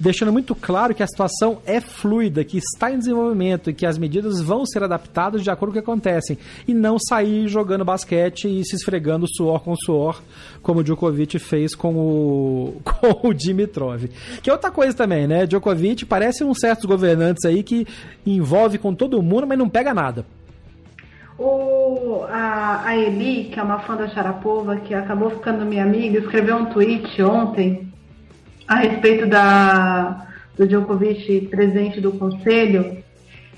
[0.00, 3.98] deixando muito claro que a situação é fluida, que está em desenvolvimento e que as
[3.98, 6.38] medidas vão ser adaptadas de acordo com o que acontecem.
[6.66, 10.22] E não sair jogando basquete e se esfregando suor com suor,
[10.62, 14.08] como o Djokovic fez com o, com o Dimitrov.
[14.42, 15.44] Que é outra coisa também, né?
[15.44, 17.86] Djokovic parece uns certos governantes aí que
[18.26, 20.24] envolve com todo mundo, mas não pega nada.
[21.38, 26.18] O, a, a Eli, que é uma fã da Sharapova, que acabou ficando minha amiga,
[26.18, 27.89] escreveu um tweet ontem
[28.70, 32.98] a respeito da, do Djokovic presidente do conselho,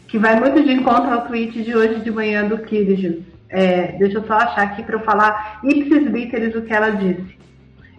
[0.09, 3.23] que vai muito de encontro ao tweet de hoje de manhã do Kyrgios.
[3.51, 7.37] É, deixa eu só achar aqui para eu falar ipsis literis o que ela disse.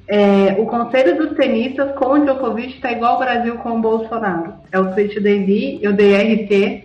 [0.08, 4.56] É, o conselho dos tenistas com o Djokovic está igual ao Brasil com o Bolsonaro.
[4.72, 6.84] É o tweet da Eli, eu dei RT.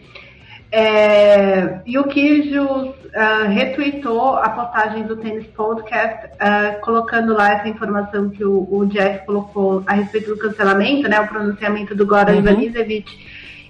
[0.71, 7.69] É, e o Kyrgios uh, retweetou a postagem do Tennis Podcast, uh, colocando lá essa
[7.69, 12.33] informação que o, o, Jeff colocou a respeito do cancelamento, né, o pronunciamento do Goran
[12.33, 12.39] uhum.
[12.41, 13.19] Ivanisevic.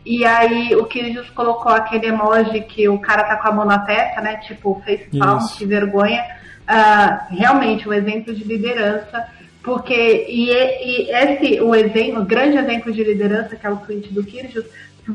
[0.05, 3.79] E aí o Kyrgios colocou aquele emoji que o cara tá com a mão na
[3.79, 6.25] testa, né, tipo, fez palm, que vergonha.
[6.69, 9.25] Uh, realmente, um exemplo de liderança
[9.63, 14.13] porque e, e, esse o exemplo, o grande exemplo de liderança que é o tweet
[14.13, 14.67] do Kyrgios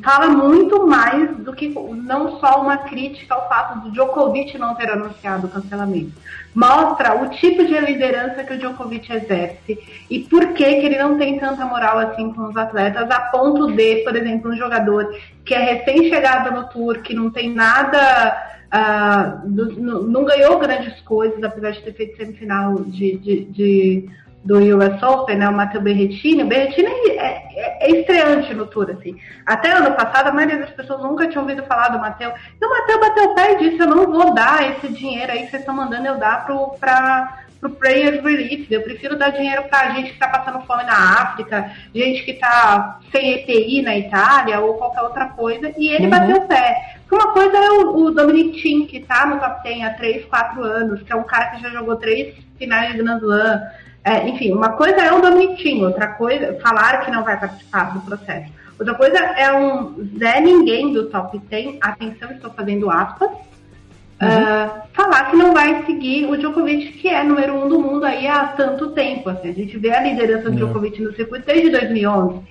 [0.02, 4.90] fala muito mais do que não só uma crítica ao fato do Djokovic não ter
[4.90, 6.14] anunciado o cancelamento.
[6.56, 9.80] Mostra o tipo de liderança que o Djokovic exerce
[10.10, 13.72] e por que, que ele não tem tanta moral assim com os atletas, a ponto
[13.72, 15.14] de, por exemplo, um jogador
[15.46, 18.50] que é recém-chegado no Tour, que não tem nada.
[18.74, 24.10] Uh, do, não ganhou grandes coisas, apesar de ter feito semifinal de, de, de
[24.44, 26.44] do US Open, né, o Matheus Berretini.
[26.44, 29.18] O Berretini é, é, é, estreante no Tour, assim.
[29.46, 32.34] Até ano passado, a maioria das pessoas nunca tinha ouvido falar do Matheus.
[32.62, 35.44] E o Matheus bateu o pé e disse, eu não vou dar esse dinheiro aí
[35.44, 38.70] que vocês estão mandando eu dar pro, pra, pro Players Relief.
[38.70, 43.00] Eu prefiro dar dinheiro pra gente que tá passando fome na África, gente que tá
[43.14, 45.72] sem EPI na Itália ou qualquer outra coisa.
[45.78, 46.10] E ele uhum.
[46.10, 46.98] bateu o pé.
[47.10, 50.64] Uma coisa é o, o Dominic Thiem, que tá no top 10 há 3, 4
[50.64, 53.62] anos, que é um cara que já jogou três finais de Grand Slam
[54.04, 58.02] é, enfim, uma coisa é o Dominitinho, outra coisa, falar que não vai participar do
[58.02, 58.52] processo.
[58.78, 64.28] Outra coisa é um Zé Ninguém do top 10, atenção, estou fazendo aspas, uhum.
[64.28, 68.28] uh, falar que não vai seguir o Djokovic, que é número um do mundo aí
[68.28, 69.30] há tanto tempo.
[69.30, 70.56] Assim, a gente vê a liderança do uhum.
[70.56, 72.42] Djokovic no circuito desde 2011.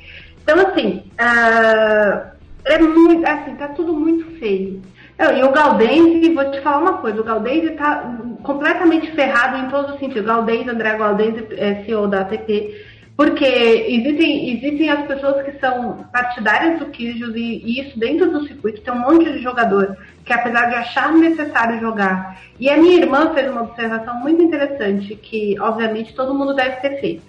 [0.42, 2.32] Então, assim, uh,
[2.64, 4.80] é muito, assim, tá tudo muito feio.
[5.18, 8.02] E o Galdense, vou te falar uma coisa, o Galdense está
[8.42, 10.26] completamente ferrado em todos os sentidos.
[10.26, 12.74] Galdense, André Galdense, é CEO da ATP,
[13.16, 18.46] porque existem, existem as pessoas que são partidárias do Kyrgios e, e, isso dentro do
[18.46, 22.40] circuito tem um monte de jogador que apesar de achar necessário jogar.
[22.58, 27.00] E a minha irmã fez uma observação muito interessante que, obviamente, todo mundo deve ter
[27.00, 27.22] feito.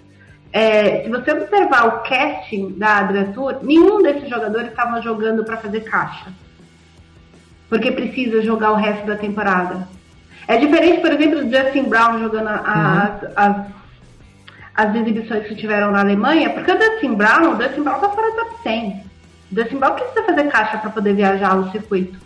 [0.52, 5.56] É, se você observar o casting da Adria Tour, nenhum desses jogadores estava jogando para
[5.56, 6.32] fazer caixa
[7.68, 9.88] porque precisa jogar o resto da temporada.
[10.46, 13.30] É diferente, por exemplo, do Justin Brown jogando as, uhum.
[13.36, 13.66] as,
[14.74, 18.30] as, exibições que tiveram na Alemanha, porque o Justin Brown, o Justin Brown tá fora
[18.30, 19.02] do top 100.
[19.52, 22.24] O Justin Brown precisa fazer caixa para poder viajar no circuito.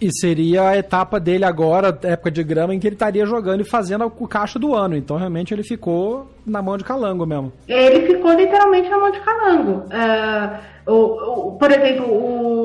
[0.00, 3.64] E seria a etapa dele agora, época de grama, em que ele estaria jogando e
[3.64, 4.96] fazendo o caixa do ano.
[4.96, 7.52] Então, realmente, ele ficou na mão de calango mesmo.
[7.68, 9.70] Ele ficou literalmente na mão de calango.
[9.86, 12.06] Uh, o, o, por exemplo,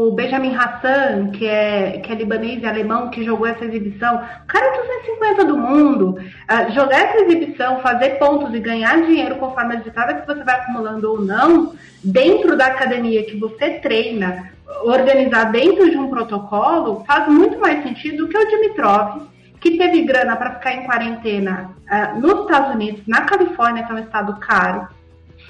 [0.07, 4.47] o Benjamin Hassan, que é, que é libanês e alemão, que jogou essa exibição, o
[4.47, 6.17] cara é 250 do mundo.
[6.17, 10.55] Uh, jogar essa exibição, fazer pontos e ganhar dinheiro conforme as vitórias que você vai
[10.55, 14.51] acumulando ou não, dentro da academia que você treina,
[14.83, 19.27] organizar dentro de um protocolo faz muito mais sentido do que o Dimitrov,
[19.61, 23.95] que teve grana para ficar em quarentena uh, nos Estados Unidos, na Califórnia, que é
[23.95, 24.87] um estado caro,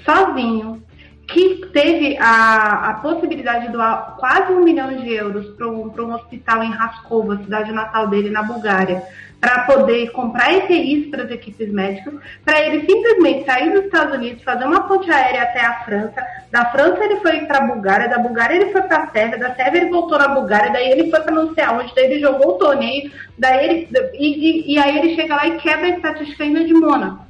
[0.04, 0.82] sozinho,
[1.28, 6.14] que teve a, a possibilidade de doar quase um milhão de euros para um, um
[6.14, 9.02] hospital em Raskova, cidade natal dele, na Bulgária,
[9.38, 12.14] para poder comprar EPIs para as equipes médicas,
[12.44, 16.26] para ele simplesmente sair dos Estados Unidos, fazer uma ponte aérea até a França.
[16.50, 19.54] Da França ele foi para a Bulgária, da Bulgária ele foi para a Sérvia, da
[19.54, 22.54] Sérvia ele voltou na Bulgária, daí ele foi para não sei aonde, daí ele jogou
[22.54, 26.42] o torneio, daí ele, e, e, e aí ele chega lá e quebra a estatística
[26.42, 27.27] ainda de Mônaco.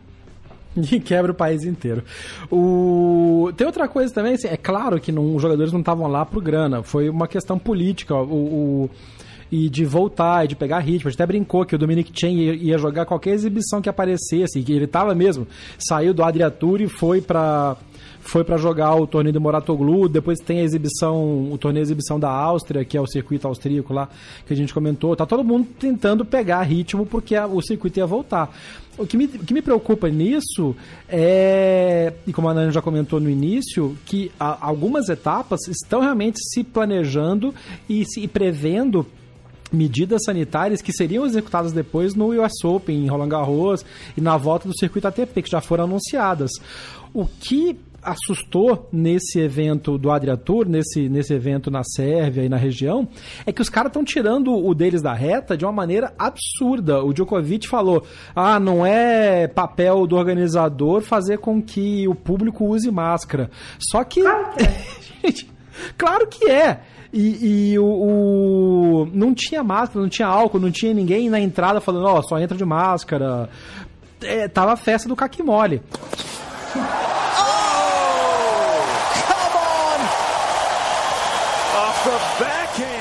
[0.91, 2.03] E quebra o país inteiro.
[2.51, 3.51] O...
[3.57, 6.41] Tem outra coisa também, assim, é claro que não, os jogadores não estavam lá pro
[6.41, 8.15] grana, foi uma questão política.
[8.15, 8.91] o, o
[9.51, 11.09] e de voltar, e de pegar ritmo.
[11.09, 14.63] A gente até brincou que o Dominic Chen ia, ia jogar qualquer exibição que aparecesse,
[14.63, 15.47] que ele estava mesmo.
[15.79, 17.77] Saiu do Adriatur e foi para
[18.29, 22.21] foi para jogar o torneio do Moratoglu, depois tem a exibição, o torneio de exibição
[22.21, 24.09] da Áustria, que é o circuito austríaco lá,
[24.47, 25.17] que a gente comentou.
[25.17, 28.55] Tá todo mundo tentando pegar ritmo porque a, o circuito ia voltar.
[28.99, 30.77] O que, me, o que me preocupa nisso
[31.09, 36.39] é, e como a Nana já comentou no início, que a, algumas etapas estão realmente
[36.53, 37.55] se planejando
[37.89, 39.07] e se e prevendo
[39.73, 43.85] medidas sanitárias que seriam executadas depois no US Open, em Roland Garros
[44.17, 46.51] e na volta do circuito ATP, que já foram anunciadas.
[47.15, 47.79] O que
[48.09, 53.07] assustou nesse evento do Adriatur, nesse, nesse evento na Sérvia e na região,
[53.45, 57.03] é que os caras estão tirando o deles da reta de uma maneira absurda.
[57.05, 58.05] O Djokovic falou:
[58.35, 63.51] ah, não é papel do organizador fazer com que o público use máscara.
[63.79, 64.23] Só que.
[65.23, 65.51] Gente,
[65.97, 66.81] claro que é.
[67.13, 71.81] E, e o, o, não tinha máscara, não tinha álcool, não tinha ninguém na entrada
[71.81, 73.49] falando, ó, oh, só entra de máscara.
[74.21, 75.81] É, tava a festa do caquimole.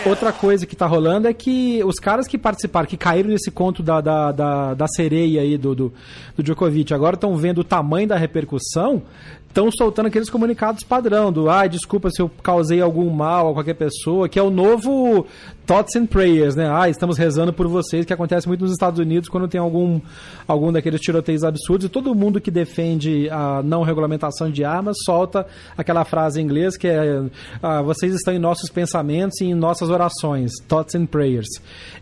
[0.07, 3.83] Outra coisa que tá rolando é que os caras que participaram, que caíram nesse conto
[3.83, 5.93] da, da, da, da sereia aí do, do,
[6.35, 9.03] do Djokovic, agora estão vendo o tamanho da repercussão,
[9.47, 13.53] estão soltando aqueles comunicados padrão do ai, ah, desculpa se eu causei algum mal a
[13.53, 15.25] qualquer pessoa, que é o novo
[15.65, 16.69] Thoughts and Prayers, né?
[16.71, 19.99] Ah, estamos rezando por vocês, que acontece muito nos Estados Unidos quando tem algum,
[20.47, 25.45] algum daqueles tiroteios absurdos e todo mundo que defende a não regulamentação de armas solta
[25.77, 27.23] aquela frase em inglês que é
[27.61, 31.47] ah, vocês estão em nossos pensamentos e em nossas orações, Thoughts and Prayers.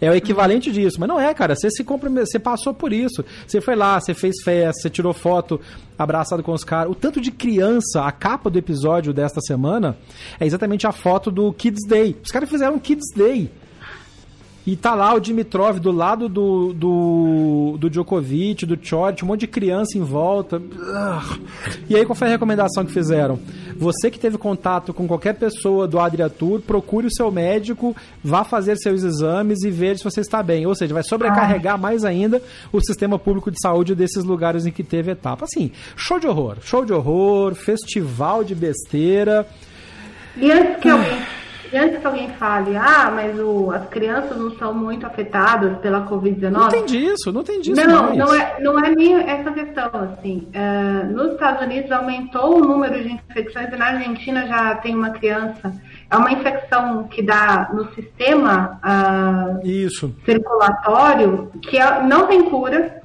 [0.02, 1.56] É o equivalente disso, mas não é, cara.
[1.56, 3.24] Você se você passou por isso.
[3.48, 5.60] Você foi lá, você fez festa, você tirou foto
[5.98, 6.92] abraçado com os caras.
[6.92, 9.98] O tanto de criança, a capa do episódio desta semana
[10.40, 12.16] é exatamente a foto do Kids Day.
[12.24, 13.52] Os caras fizeram um Kids Day.
[14.66, 19.42] E tá lá o Dimitrov do lado do, do, do Djokovic, do Chort, um monte
[19.42, 20.60] de criança em volta.
[21.88, 23.40] E aí, qual foi a recomendação que fizeram?
[23.78, 28.76] Você que teve contato com qualquer pessoa do Adriatur, procure o seu médico, vá fazer
[28.78, 30.66] seus exames e veja se você está bem.
[30.66, 32.42] Ou seja, vai sobrecarregar mais ainda
[32.74, 35.46] o sistema público de saúde desses lugares em que teve etapa.
[35.46, 36.58] Assim, show de horror.
[36.62, 39.48] Show de horror, festival de besteira.
[40.38, 41.20] E antes que alguém
[41.76, 46.08] e antes que alguém fale, ah, mas o, as crianças não são muito afetadas pela
[46.08, 46.50] Covid-19.
[46.50, 47.86] Não tem disso, não tem disso.
[47.86, 48.18] Não, mais.
[48.18, 50.48] não é, não é nem essa questão, assim.
[50.56, 55.10] Uh, nos Estados Unidos aumentou o número de infecções e na Argentina já tem uma
[55.10, 55.74] criança.
[56.10, 63.02] É uma infecção que dá no sistema uh, circulatório que é, não tem cura.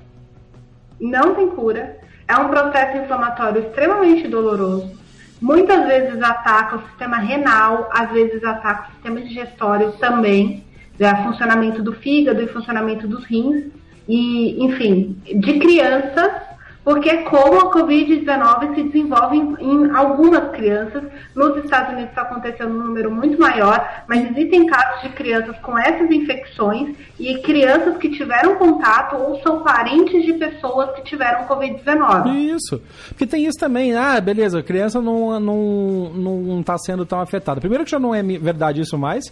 [1.01, 1.99] Não tem cura.
[2.29, 5.00] É um processo inflamatório extremamente doloroso
[5.41, 10.64] muitas vezes ataca o sistema renal, às vezes ataca o sistema digestório também,
[10.99, 13.64] né, funcionamento do fígado e funcionamento dos rins,
[14.09, 16.50] e, enfim, de crianças
[16.83, 21.05] porque como a Covid-19 se desenvolve em, em, algumas crianças.
[21.35, 25.78] Nos Estados Unidos está acontecendo um número muito maior, mas existem casos de crianças com
[25.78, 32.55] essas infecções e crianças que tiveram contato ou são parentes de pessoas que tiveram Covid-19.
[32.55, 32.81] Isso.
[33.09, 33.95] Porque tem isso também.
[33.95, 37.61] Ah, beleza, a criança não, não, não está sendo tão afetada.
[37.61, 39.24] Primeiro que já não é verdade isso mais.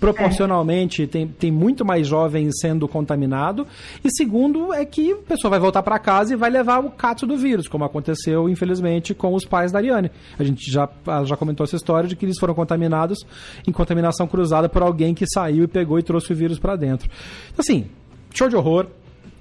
[0.00, 1.06] Proporcionalmente, é.
[1.06, 3.66] tem, tem muito mais jovens sendo contaminado.
[4.04, 7.26] E segundo é que a pessoa vai voltar para casa e vai levar o cato
[7.26, 10.10] do vírus, como aconteceu, infelizmente, com os pais da Ariane.
[10.38, 10.88] A gente já,
[11.24, 13.18] já comentou essa história de que eles foram contaminados
[13.66, 17.08] em contaminação cruzada por alguém que saiu e pegou e trouxe o vírus para dentro.
[17.52, 17.86] Então, assim,
[18.34, 18.86] show de horror.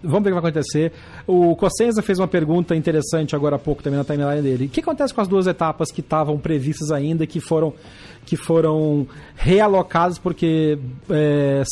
[0.03, 0.91] Vamos ver o que vai acontecer.
[1.25, 4.65] O Cossenza fez uma pergunta interessante agora há pouco também na timeline dele.
[4.65, 7.73] O que acontece com as duas etapas que estavam previstas ainda, que foram,
[8.23, 10.77] que foram realocadas porque
[11.09, 11.63] é,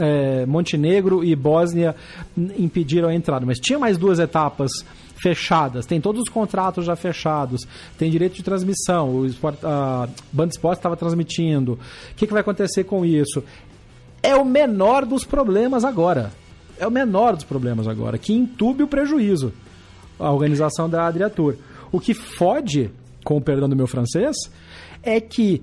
[0.00, 1.94] é, Montenegro e Bósnia
[2.36, 3.46] impediram a entrada?
[3.46, 4.70] Mas tinha mais duas etapas
[5.20, 7.66] fechadas, tem todos os contratos já fechados,
[7.98, 11.72] tem direito de transmissão, o Sport, a Band Esporte estava transmitindo.
[11.72, 13.42] O que, que vai acontecer com isso?
[14.22, 16.32] É o menor dos problemas agora.
[16.78, 19.52] É o menor dos problemas agora, que entube o prejuízo.
[20.18, 21.56] A organização da Adriatur.
[21.90, 22.90] O que fode,
[23.24, 24.36] com o perdão do meu francês,
[25.02, 25.62] é que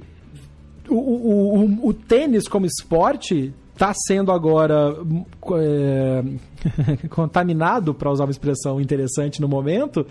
[0.89, 4.95] o, o, o, o tênis como esporte está sendo agora
[5.59, 6.23] é,
[7.09, 10.05] contaminado, para usar uma expressão interessante no momento,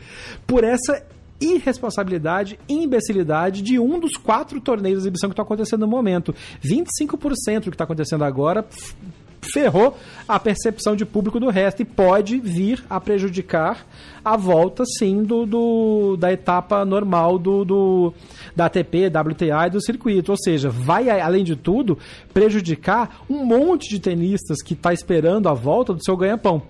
[0.46, 1.02] por essa
[1.40, 6.34] irresponsabilidade e imbecilidade de um dos quatro torneios de exibição que estão acontecendo no momento.
[6.64, 8.64] 25% do que está acontecendo agora
[9.42, 9.96] ferrou
[10.28, 13.86] a percepção de público do resto e pode vir a prejudicar
[14.24, 18.14] a volta, sim, do, do da etapa normal do, do,
[18.54, 20.30] da ATP, WTA e do circuito.
[20.30, 21.98] Ou seja, vai, além de tudo,
[22.32, 26.62] prejudicar um monte de tenistas que está esperando a volta do seu ganha-pão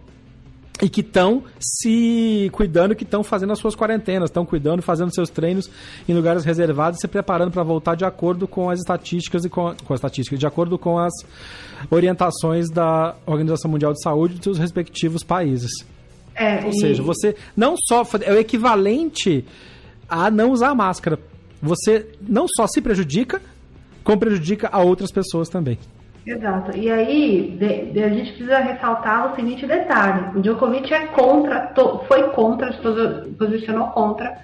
[0.81, 5.29] e que estão se cuidando, que estão fazendo as suas quarentenas, estão cuidando, fazendo seus
[5.29, 5.71] treinos
[6.09, 9.93] em lugares reservados, se preparando para voltar de acordo com as estatísticas e com, com
[9.93, 11.13] as estatísticas, de acordo com as
[11.91, 15.71] orientações da Organização Mundial de Saúde dos seus respectivos países.
[16.35, 16.81] É, Ou e...
[16.81, 19.45] seja, você não só é o equivalente
[20.09, 21.19] a não usar máscara.
[21.61, 23.41] Você não só se prejudica,
[24.03, 25.79] como prejudica a outras pessoas também.
[26.27, 26.77] Exato.
[26.77, 31.67] E aí, de, de, a gente precisa ressaltar o seguinte detalhe: o Djokovic é contra,
[31.69, 32.79] to, foi contra, se
[33.37, 34.39] posicionou contra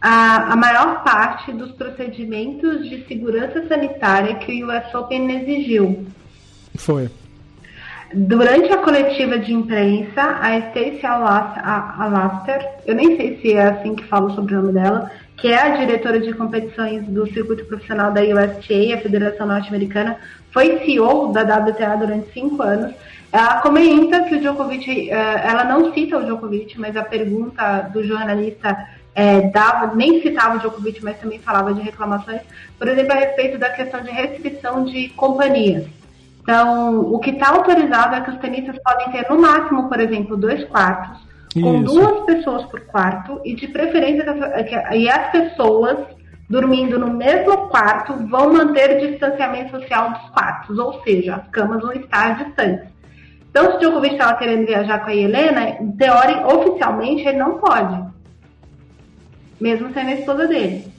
[0.00, 6.06] a, a maior parte dos procedimentos de segurança sanitária que o US Open exigiu.
[6.76, 7.08] Foi.
[8.12, 14.04] Durante a coletiva de imprensa, a Stacey Alaster, eu nem sei se é assim que
[14.04, 18.20] falo sobre o nome dela, que é a diretora de competições do circuito profissional da
[18.20, 20.18] USTA, a Federação Norte-Americana,
[20.54, 22.94] foi CEO da WTA durante cinco anos.
[23.32, 28.04] Ela comenta que o Djokovic, eh, ela não cita o Djokovic, mas a pergunta do
[28.04, 32.40] jornalista é, dava, nem citava o Djokovic, mas também falava de reclamações,
[32.78, 35.86] por exemplo, a respeito da questão de restrição de companhias.
[36.40, 40.36] Então, o que está autorizado é que os tenistas podem ter no máximo, por exemplo,
[40.36, 41.20] dois quartos,
[41.54, 41.84] com Isso.
[41.84, 44.24] duas pessoas por quarto, e de preferência
[44.64, 45.98] que, e as pessoas
[46.48, 51.80] dormindo no mesmo quarto vão manter o distanciamento social dos quartos, ou seja, as camas
[51.80, 52.88] vão estar distantes.
[53.50, 58.04] Então, se o Djokovic estava querendo viajar com a Helena, teoria, oficialmente ele não pode,
[59.60, 60.92] mesmo sendo a esposa dele,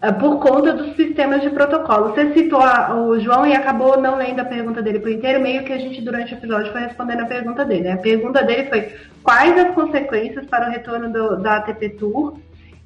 [0.00, 2.10] ah, por conta dos sistemas de protocolo.
[2.10, 5.72] Você citou o João e acabou não lendo a pergunta dele por inteiro, meio que
[5.72, 7.88] a gente durante o episódio foi respondendo a pergunta dele.
[7.88, 12.38] A pergunta dele foi quais as consequências para o retorno do, da ATP Tour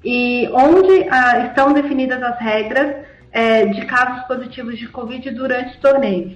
[0.04, 2.96] e onde ah, estão definidas as regras
[3.32, 6.32] é, de casos positivos de Covid durante os torneios.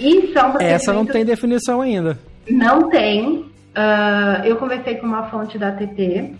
[0.00, 2.18] E são Essa não tem definição ainda.
[2.48, 3.44] Não tem.
[3.76, 6.34] Uh, eu conversei com uma fonte da ATP.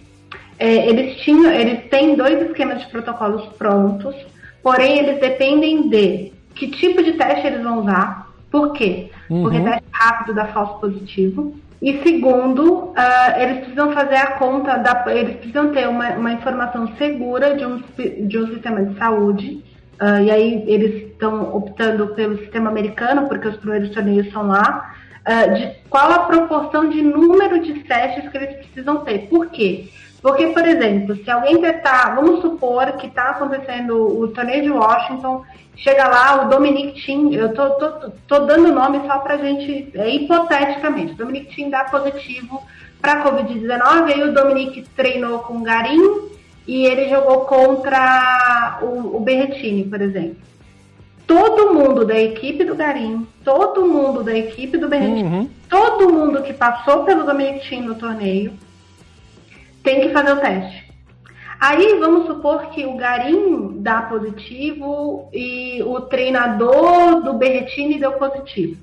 [0.59, 4.15] É, eles, tinham, eles têm dois esquemas de protocolos prontos,
[4.63, 8.33] porém eles dependem de que tipo de teste eles vão usar.
[8.51, 9.11] Por quê?
[9.29, 9.43] Uhum.
[9.43, 11.57] Porque teste rápido dá falso positivo.
[11.85, 12.95] E segundo, uh,
[13.37, 17.83] eles precisam fazer a conta, da, eles precisam ter uma, uma informação segura de um,
[18.27, 19.63] de um sistema de saúde.
[20.01, 24.95] Uh, e aí eles estão optando pelo sistema americano, porque os primeiros torneios são lá.
[25.29, 29.29] Uh, de qual a proporção de número de testes que eles precisam ter.
[29.29, 29.91] Por quê?
[30.53, 35.45] Por exemplo, se alguém testar, vamos supor que está acontecendo o torneio de Washington
[35.77, 40.09] Chega lá o Dominic Thiem, eu tô, tô, tô dando nome só pra gente, é,
[40.09, 42.63] hipoteticamente, o Dominic Thiem dá positivo
[43.01, 46.29] para Covid-19, aí o Dominic treinou com o Garim
[46.67, 50.37] e ele jogou contra o, o Berretini, por exemplo.
[51.27, 55.51] Todo mundo da equipe do Garim, todo mundo da equipe do Berretini, uhum.
[55.69, 58.53] todo mundo que passou pelo Dominic Thiem no torneio
[59.85, 60.93] tem que fazer o teste.
[61.61, 68.83] Aí vamos supor que o Garim dá positivo e o treinador do Berretini deu positivo.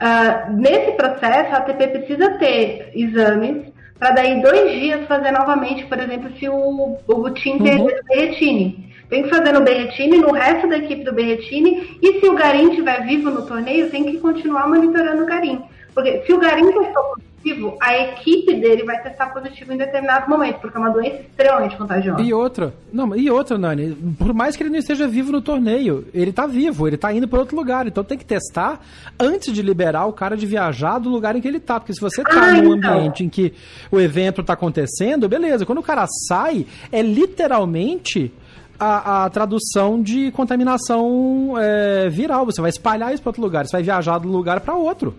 [0.00, 5.98] Uh, nesse processo, a ATP precisa ter exames para daí dois dias fazer novamente, por
[5.98, 7.84] exemplo, se o, o time uhum.
[7.84, 8.90] o Berretini.
[9.10, 12.70] Tem que fazer no Berretini, no resto da equipe do Berretini, e se o Garim
[12.70, 15.62] estiver vivo no torneio, tem que continuar monitorando o Garim.
[15.94, 17.02] Porque se o Garim testou
[17.40, 21.76] positivo, a equipe dele vai testar positivo em determinado momento, porque é uma doença extremamente
[21.76, 22.22] contagiosa.
[22.22, 26.06] E outra, não, e outra, Nani, por mais que ele não esteja vivo no torneio,
[26.12, 28.80] ele tá vivo, ele tá indo para outro lugar, então tem que testar
[29.18, 32.00] antes de liberar o cara de viajar do lugar em que ele tá, porque se
[32.00, 32.98] você tá ah, num então.
[32.98, 33.54] ambiente em que
[33.90, 38.32] o evento tá acontecendo, beleza, quando o cara sai, é literalmente
[38.78, 42.46] a, a, tradução de contaminação é, viral.
[42.46, 45.14] Você vai espalhar isso para outro lugar, você vai viajar de um lugar para outro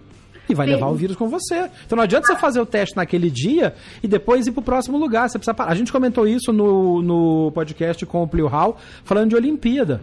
[0.51, 0.73] e vai Sim.
[0.73, 1.69] levar o vírus com você.
[1.85, 4.97] Então não adianta você fazer o teste naquele dia e depois ir para o próximo
[4.97, 5.29] lugar.
[5.29, 5.71] Você precisa parar.
[5.71, 10.01] A gente comentou isso no, no podcast com o Plio Hall, falando de Olimpíada.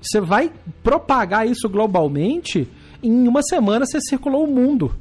[0.00, 0.50] Você vai
[0.82, 2.68] propagar isso globalmente,
[3.02, 4.94] em uma semana você circulou o mundo.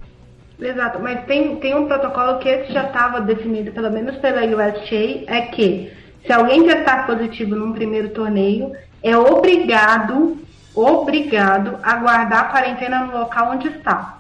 [0.60, 5.24] Exato, mas tem, tem um protocolo que esse já estava definido, pelo menos pela USTA,
[5.28, 5.92] é que
[6.26, 8.72] se alguém testar positivo num primeiro torneio,
[9.04, 10.40] é obrigado
[10.78, 14.17] obrigado a guardar a quarentena no local onde está.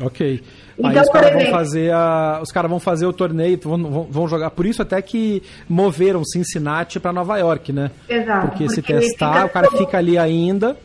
[0.00, 0.42] Ok.
[0.78, 4.28] Então, Aí os caras vão fazer a, os caras vão fazer o torneio, vão, vão,
[4.28, 4.50] jogar.
[4.50, 7.90] Por isso até que moveram Cincinnati para Nova York, né?
[8.08, 8.48] Exato.
[8.48, 10.76] Porque, porque se testar, o cara fica ali ainda.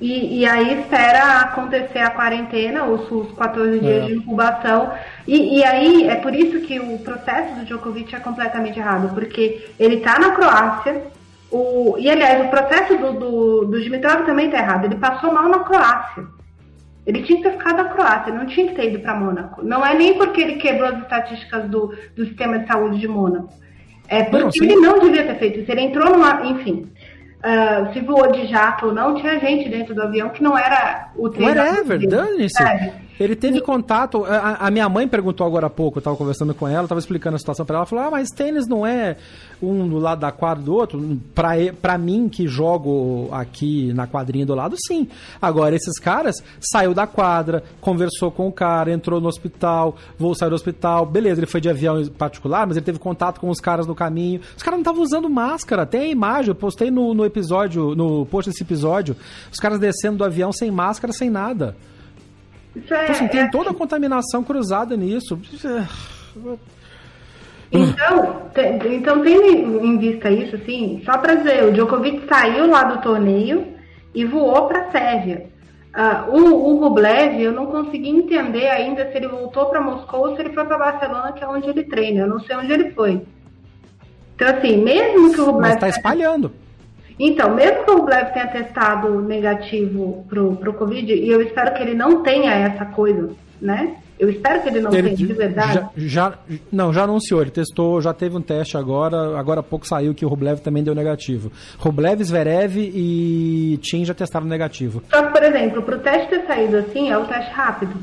[0.00, 4.06] E, e, aí espera acontecer a quarentena, os, os 14 dias é.
[4.06, 4.92] de incubação.
[5.26, 9.64] E, e, aí é por isso que o processo do Djokovic é completamente errado, porque
[9.78, 11.04] ele está na Croácia.
[11.50, 14.86] O, e aliás, o processo do, do, do Dimitrov também está errado.
[14.86, 16.24] Ele passou mal na Croácia.
[17.06, 19.62] Ele tinha que ter ficado na Croácia, não tinha que ter ido para Mônaco.
[19.62, 23.52] Não é nem porque ele quebrou as estatísticas do, do sistema de saúde de Mônaco.
[24.08, 25.70] É porque não, ele não devia ter feito isso.
[25.70, 26.46] Ele entrou numa.
[26.46, 26.90] Enfim.
[27.44, 31.10] Uh, se voou de jato ou não, tinha gente dentro do avião que não era
[31.14, 31.72] o treinador.
[31.72, 32.62] Whatever, dane-se.
[33.18, 34.24] Ele teve contato.
[34.24, 37.36] A, a, minha mãe perguntou agora há pouco, eu estava conversando com ela, estava explicando
[37.36, 37.80] a situação para ela.
[37.82, 39.16] Ela falou: Ah, mas tênis não é
[39.62, 41.20] um do lado da quadra do outro?
[41.80, 45.08] Para mim, que jogo aqui na quadrinha do lado, sim.
[45.40, 50.48] Agora, esses caras saiu da quadra, conversou com o cara, entrou no hospital, vou sair
[50.48, 51.06] do hospital.
[51.06, 54.40] Beleza, ele foi de avião particular, mas ele teve contato com os caras no caminho.
[54.56, 55.86] Os caras não estavam usando máscara.
[55.86, 59.16] Tem a imagem, eu postei no, no episódio, no post desse episódio,
[59.52, 61.76] os caras descendo do avião sem máscara, sem nada.
[62.76, 65.38] Então, assim, tem toda a contaminação cruzada nisso.
[67.70, 68.42] Então,
[68.86, 73.66] então tendo em vista isso, assim, só para dizer, o Djokovic saiu lá do torneio
[74.14, 75.46] e voou para a Sérvia.
[75.94, 80.34] Uh, o, o Rublev, eu não consegui entender ainda se ele voltou para Moscou ou
[80.34, 82.22] se ele foi para Barcelona, que é onde ele treina.
[82.22, 83.22] Eu não sei onde ele foi.
[84.34, 85.62] Então, assim, mesmo que o Rublev.
[85.62, 86.52] Mas está espalhando.
[87.18, 91.82] Então, mesmo que o Rublev tenha testado negativo pro, pro Covid, e eu espero que
[91.82, 93.96] ele não tenha essa coisa, né?
[94.18, 95.74] Eu espero que ele não ele, tenha de verdade.
[95.74, 96.38] Já, já,
[96.70, 100.24] não, já anunciou, ele testou, já teve um teste agora, agora há pouco saiu que
[100.24, 101.50] o Rublev também deu negativo.
[101.78, 105.02] Rublev, Zverev e Tim já testaram negativo.
[105.10, 107.94] Só que, por exemplo, para o teste ter saído assim, é o teste rápido.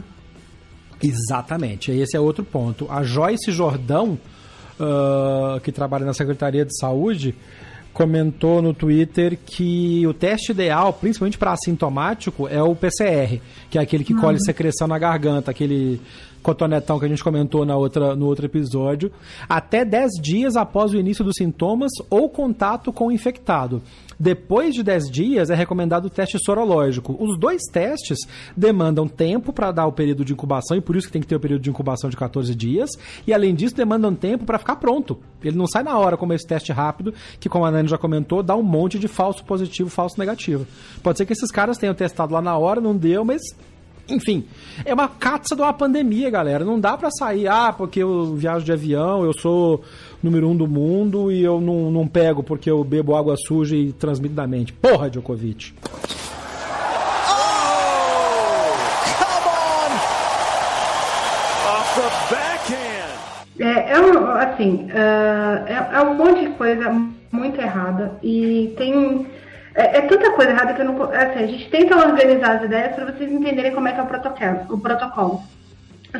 [1.01, 2.87] Exatamente, esse é outro ponto.
[2.89, 4.19] A Joyce Jordão,
[4.79, 7.33] uh, que trabalha na Secretaria de Saúde,
[7.93, 13.39] comentou no Twitter que o teste ideal, principalmente para assintomático, é o PCR,
[13.69, 14.21] que é aquele que uhum.
[14.21, 16.01] colhe secreção na garganta, aquele
[16.41, 19.11] cotonetão que a gente comentou na outra, no outro episódio,
[19.47, 23.81] até 10 dias após o início dos sintomas ou contato com o infectado.
[24.21, 27.17] Depois de 10 dias é recomendado o teste sorológico.
[27.19, 28.19] Os dois testes
[28.55, 31.35] demandam tempo para dar o período de incubação e por isso que tem que ter
[31.35, 32.91] o período de incubação de 14 dias.
[33.25, 35.17] E além disso, demandam tempo para ficar pronto.
[35.43, 38.43] Ele não sai na hora como esse teste rápido, que como a Nani já comentou,
[38.43, 40.67] dá um monte de falso positivo, falso negativo.
[41.01, 43.41] Pode ser que esses caras tenham testado lá na hora, não deu, mas
[44.07, 44.45] enfim,
[44.85, 46.65] é uma caça de uma pandemia, galera.
[46.65, 49.83] Não dá para sair, ah, porque eu viajo de avião, eu sou
[50.21, 53.91] número um do mundo e eu não, não pego porque eu bebo água suja e
[53.91, 54.73] transmito da mente.
[54.73, 55.73] Porra, Djokovic.
[63.59, 66.89] É, é um, assim, uh, é, é, um monte de coisa
[67.31, 69.27] muito errada e tem
[69.73, 71.03] é, é, tanta coisa errada que eu não.
[71.03, 74.07] Assim, a gente tenta organizar as ideias para vocês entenderem como é que é o
[74.07, 75.41] protocolo, o protocolo.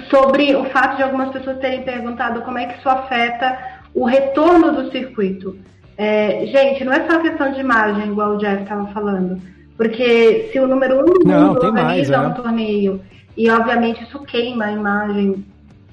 [0.10, 3.58] Sobre o fato de algumas pessoas terem perguntado como é que isso afeta
[3.93, 5.58] o retorno do circuito.
[5.97, 9.41] É, gente, não é só questão de imagem, igual o Jeff estava falando.
[9.76, 12.41] Porque se o número um do mundo organiza mais, um é.
[12.41, 13.02] torneio
[13.36, 15.45] e obviamente isso queima a imagem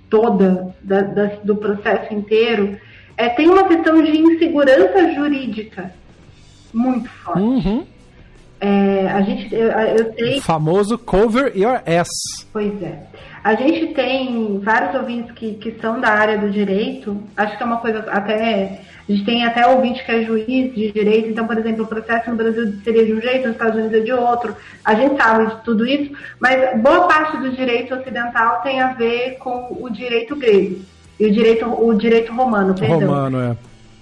[0.09, 2.79] toda da, da, do processo inteiro,
[3.17, 5.93] é, tem uma questão de insegurança jurídica
[6.73, 7.41] muito forte.
[7.41, 7.87] Uhum.
[8.61, 10.39] É, a gente, eu, eu sei.
[10.39, 12.09] O famoso cover your ass.
[12.53, 13.03] Pois é.
[13.45, 17.17] A gente tem vários ouvintes que, que são da área do direito.
[17.37, 18.81] Acho que é uma coisa até.
[19.09, 21.29] A gente tem até ouvinte que é juiz de direito.
[21.29, 24.01] Então, por exemplo, o processo no Brasil seria de um jeito, nos Estados Unidos é
[24.01, 24.57] de outro.
[24.85, 26.13] A gente sabe de tudo isso.
[26.41, 30.81] Mas boa parte do direito ocidental tem a ver com o direito grego.
[31.19, 33.01] E o direito, o direito romano, perdão.
[33.01, 33.57] Romano, é.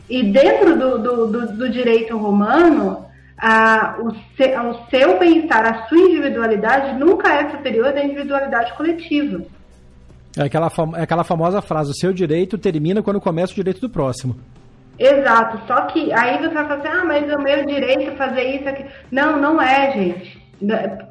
[0.09, 3.07] E dentro do, do, do, do direito romano,
[3.39, 9.43] a, o, se, o seu bem-estar, a sua individualidade nunca é superior da individualidade coletiva.
[10.37, 13.91] É aquela, é aquela famosa frase: o seu direito termina quando começa o direito do
[13.91, 14.37] próximo.
[14.99, 18.57] Exato, só que aí você vai falar assim: ah, mas é o meu direito fazer
[18.57, 18.85] isso aqui.
[19.11, 20.46] Não, não é, gente.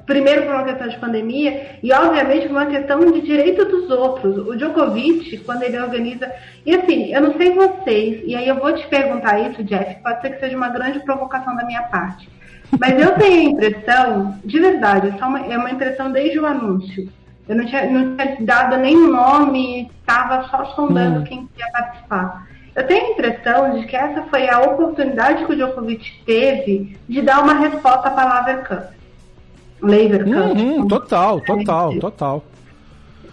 [0.06, 4.38] Primeiro por uma questão de pandemia e, obviamente, por uma questão de direito dos outros.
[4.38, 6.32] O Djokovic, quando ele organiza.
[6.66, 10.22] E assim, eu não sei vocês, e aí eu vou te perguntar isso, Jeff, pode
[10.22, 12.28] ser que seja uma grande provocação da minha parte.
[12.80, 17.08] Mas eu tenho a impressão, de verdade, é, uma, é uma impressão desde o anúncio.
[17.48, 21.24] Eu não tinha, não tinha dado nenhum nome, estava só sondando hum.
[21.24, 22.48] quem queria participar.
[22.76, 27.22] Eu tenho a impressão de que essa foi a oportunidade que o Djokovic teve de
[27.22, 28.96] dar uma resposta para a Laver Cup.
[29.86, 30.58] Laver Cup.
[30.58, 32.44] Uhum, total, total, total.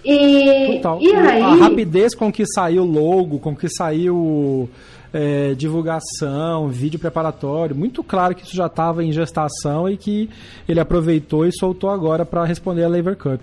[0.04, 0.98] E, total.
[1.00, 1.42] e aí...
[1.42, 4.68] A rapidez com que saiu o logo, com que saiu
[5.12, 10.28] é, divulgação, vídeo preparatório, muito claro que isso já estava em gestação e que
[10.68, 13.40] ele aproveitou e soltou agora para responder a Laver Cup.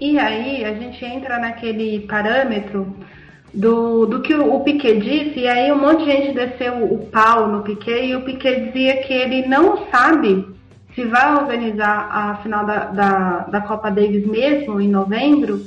[0.00, 2.94] E aí a gente entra naquele parâmetro
[3.52, 7.06] do, do que o, o Piquet disse, e aí um monte de gente desceu o
[7.06, 10.46] pau no Piquet, e o Piquet dizia que ele não sabe
[10.94, 15.64] se vai organizar a final da, da, da Copa Davis mesmo, em novembro,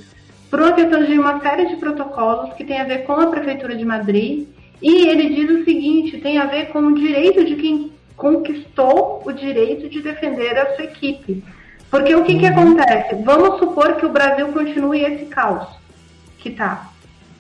[0.50, 3.76] por uma questão de uma série de protocolos que tem a ver com a Prefeitura
[3.76, 4.48] de Madrid,
[4.82, 9.32] e ele diz o seguinte, tem a ver com o direito de quem conquistou o
[9.32, 11.44] direito de defender a sua equipe.
[11.90, 12.40] Porque o que, uhum.
[12.40, 13.16] que acontece?
[13.24, 15.68] Vamos supor que o Brasil continue esse caos
[16.40, 16.92] que está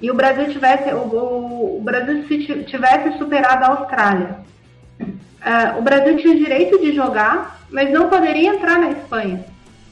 [0.01, 2.23] e o Brasil tivesse o, o, o Brasil
[2.65, 4.37] tivesse superado a Austrália,
[4.99, 9.45] uh, o Brasil tinha direito de jogar, mas não poderia entrar na Espanha.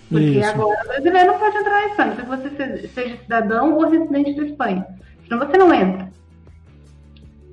[0.10, 0.50] Porque Isso.
[0.50, 4.44] agora o brasileiro não pode entrar na Espanha, se você seja cidadão ou residente da
[4.44, 4.86] Espanha.
[5.24, 6.10] Senão você não entra.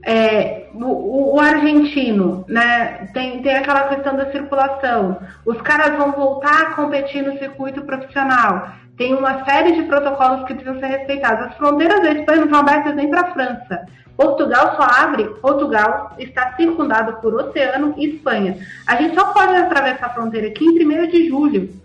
[0.05, 5.19] É, o, o, argentino, né, tem, tem aquela questão da circulação.
[5.47, 10.55] Os caras vão voltar a competir no circuito profissional tem uma série de protocolos que
[10.55, 11.47] precisam ser respeitados.
[11.47, 13.87] As fronteiras da Espanha não estão abertas nem para a França.
[14.17, 18.59] Portugal só abre, Portugal está circundado por oceano e Espanha.
[18.87, 21.83] A gente só pode atravessar a fronteira aqui em 1 de julho.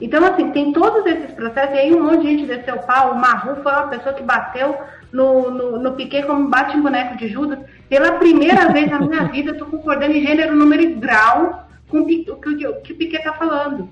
[0.00, 3.12] Então, assim, tem todos esses processos, e aí um monte de gente desceu o pau,
[3.12, 4.76] o Marru foi uma pessoa que bateu
[5.10, 7.58] no, no, no Piquet como bate em boneco de Judas.
[7.88, 12.00] Pela primeira vez na minha vida, eu estou concordando em gênero, número e grau com
[12.00, 12.36] o que, o
[12.82, 13.88] que o Piquet está falando.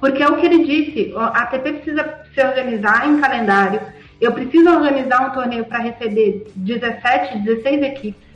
[0.00, 3.80] Porque é o que ele disse, a ATP precisa se organizar em calendário.
[4.20, 8.26] Eu preciso organizar um torneio para receber 17, 16 equipes.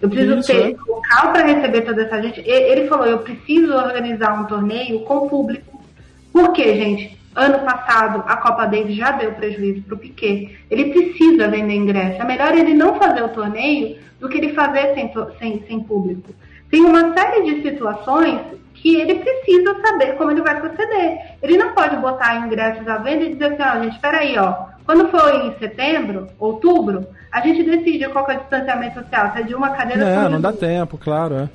[0.00, 0.76] Eu preciso Isso, ter é.
[0.86, 2.40] local para receber toda essa gente.
[2.40, 5.82] Ele falou, eu preciso organizar um torneio com público.
[6.32, 7.18] Por quê, gente?
[7.34, 10.56] Ano passado, a Copa Davis já deu prejuízo para o Piquet.
[10.70, 12.22] Ele precisa vender ingresso.
[12.22, 16.34] É melhor ele não fazer o torneio do que ele fazer sem, sem, sem público.
[16.70, 18.40] Tem uma série de situações
[18.74, 21.36] que ele precisa saber como ele vai proceder.
[21.42, 24.67] Ele não pode botar ingressos à venda e dizer assim, ó, gente, espera aí, ó,
[24.88, 29.42] quando for em setembro, outubro, a gente decide qual é o distanciamento social, se é
[29.42, 30.22] de uma cadeira...
[30.22, 31.48] Não, não dá tempo, claro, é.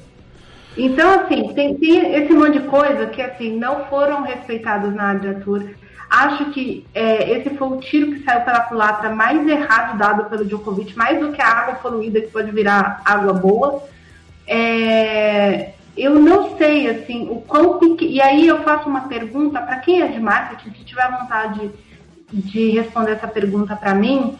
[0.77, 5.63] Então, assim, tem, tem, esse monte de coisa que, assim, não foram respeitados na Adriatur.
[6.11, 10.45] Acho que é, esse foi o tiro que saiu pela culatra mais errado dado pelo
[10.45, 13.81] Djokovic, mais do que a água poluída que pode virar água boa.
[14.45, 18.11] É, eu não sei assim o quão pequeno.
[18.11, 21.71] E aí eu faço uma pergunta para quem é de marketing, se tiver vontade
[22.33, 24.35] de responder essa pergunta para mim,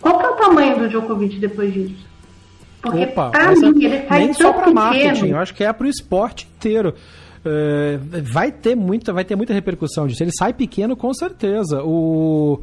[0.00, 2.06] qual que é o tamanho do Djokovic depois disso?
[2.82, 5.86] Porque para mim ele sai nem tão só para marketing, eu acho que é para
[5.86, 6.94] o esporte inteiro.
[7.46, 10.22] É, vai ter muita, vai ter muita repercussão disso.
[10.22, 11.82] Ele sai pequeno com certeza.
[11.82, 12.62] O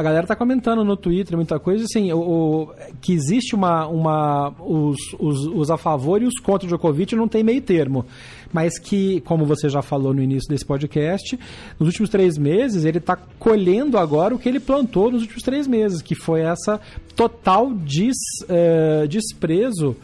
[0.00, 3.86] a galera tá comentando no Twitter muita coisa, assim, o, o que existe uma.
[3.86, 8.04] uma os, os, os, a favor e os contra o Djokovic não tem meio termo.
[8.52, 11.38] Mas que, como você já falou no início desse podcast,
[11.78, 15.66] nos últimos três meses ele está colhendo agora o que ele plantou nos últimos três
[15.66, 16.80] meses, que foi essa
[17.14, 18.16] total des,
[18.48, 19.96] é, desprezo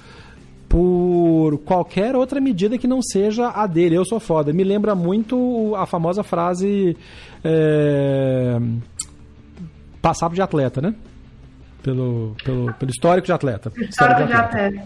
[0.68, 3.96] por qualquer outra medida que não seja a dele.
[3.96, 4.52] Eu sou foda.
[4.52, 6.96] Me lembra muito a famosa frase.
[7.44, 8.58] É
[10.04, 10.94] passado de atleta, né?
[11.82, 13.72] Pelo, pelo, pelo histórico de atleta.
[13.74, 14.84] Histórico de atleta.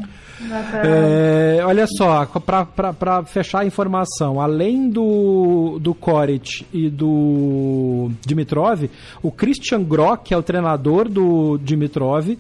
[0.84, 8.88] É, olha só, para fechar a informação, além do, do Koric e do Dimitrov,
[9.20, 12.38] o Christian Grock, que é o treinador do Dimitrov,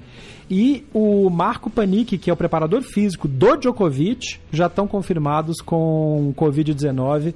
[0.48, 6.32] e o Marco Panic, que é o preparador físico do Djokovic, já estão confirmados com
[6.36, 7.34] Covid-19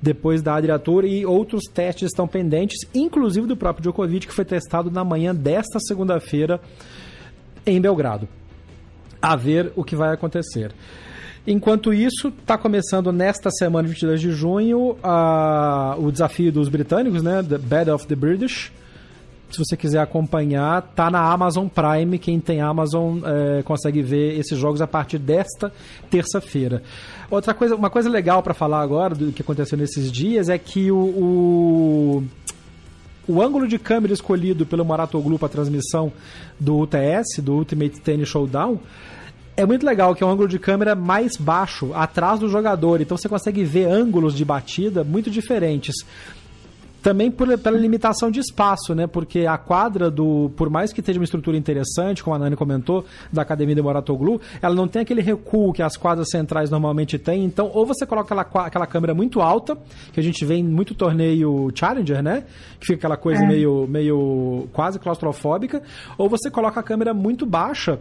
[0.00, 4.90] depois da Adriatur e outros testes estão pendentes, inclusive do próprio Djokovic, que foi testado
[4.90, 6.60] na manhã desta segunda-feira
[7.66, 8.28] em Belgrado.
[9.20, 10.72] A ver o que vai acontecer.
[11.46, 14.96] Enquanto isso, está começando nesta semana, 22 de junho,
[15.98, 17.42] o desafio dos britânicos, né?
[17.42, 18.70] The Bed of the British.
[19.50, 22.18] Se você quiser acompanhar, tá na Amazon Prime.
[22.18, 25.72] Quem tem Amazon é, consegue ver esses jogos a partir desta
[26.10, 26.82] terça-feira.
[27.30, 30.90] Outra coisa, uma coisa legal para falar agora do que aconteceu nesses dias é que
[30.90, 32.24] o, o,
[33.26, 36.12] o ângulo de câmera escolhido pelo Maratoglu para transmissão
[36.60, 38.78] do UTS, do Ultimate Tennis Showdown,
[39.58, 43.00] é muito legal, que é um ângulo de câmera mais baixo, atrás do jogador.
[43.00, 45.96] Então você consegue ver ângulos de batida muito diferentes.
[47.02, 49.06] Também por, pela limitação de espaço, né?
[49.06, 53.04] Porque a quadra do, por mais que esteja uma estrutura interessante, como a Nani comentou,
[53.32, 57.44] da Academia de Moratoglu, ela não tem aquele recuo que as quadras centrais normalmente têm.
[57.44, 59.76] Então, ou você coloca aquela, aquela câmera muito alta,
[60.12, 62.44] que a gente vê em muito torneio Challenger, né?
[62.80, 63.46] Que fica aquela coisa é.
[63.46, 65.82] meio, meio quase claustrofóbica,
[66.16, 67.98] ou você coloca a câmera muito baixa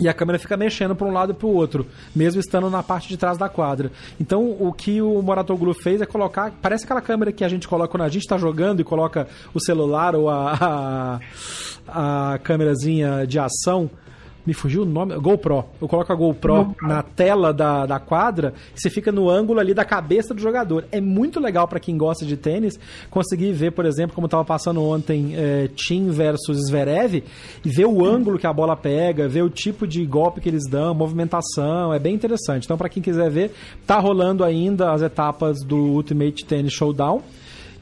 [0.00, 2.82] e a câmera fica mexendo para um lado e para o outro, mesmo estando na
[2.82, 3.90] parte de trás da quadra.
[4.20, 6.52] Então, o que o Moratoglu fez é colocar.
[6.60, 9.60] Parece aquela câmera que a gente coloca quando a gente está jogando e coloca o
[9.60, 11.20] celular ou a,
[11.88, 13.90] a, a câmerazinha de ação
[14.46, 15.64] me fugiu o nome, GoPro.
[15.80, 19.74] Eu coloco a GoPro, na tela da, da quadra e você fica no ângulo ali
[19.74, 20.84] da cabeça do jogador.
[20.92, 22.78] É muito legal para quem gosta de tênis
[23.10, 27.24] conseguir ver, por exemplo, como estava passando ontem é, Tim versus Zverev
[27.64, 30.68] e ver o ângulo que a bola pega, ver o tipo de golpe que eles
[30.70, 32.64] dão, movimentação, é bem interessante.
[32.64, 33.52] Então, para quem quiser ver,
[33.86, 37.22] tá rolando ainda as etapas do Ultimate Tennis Showdown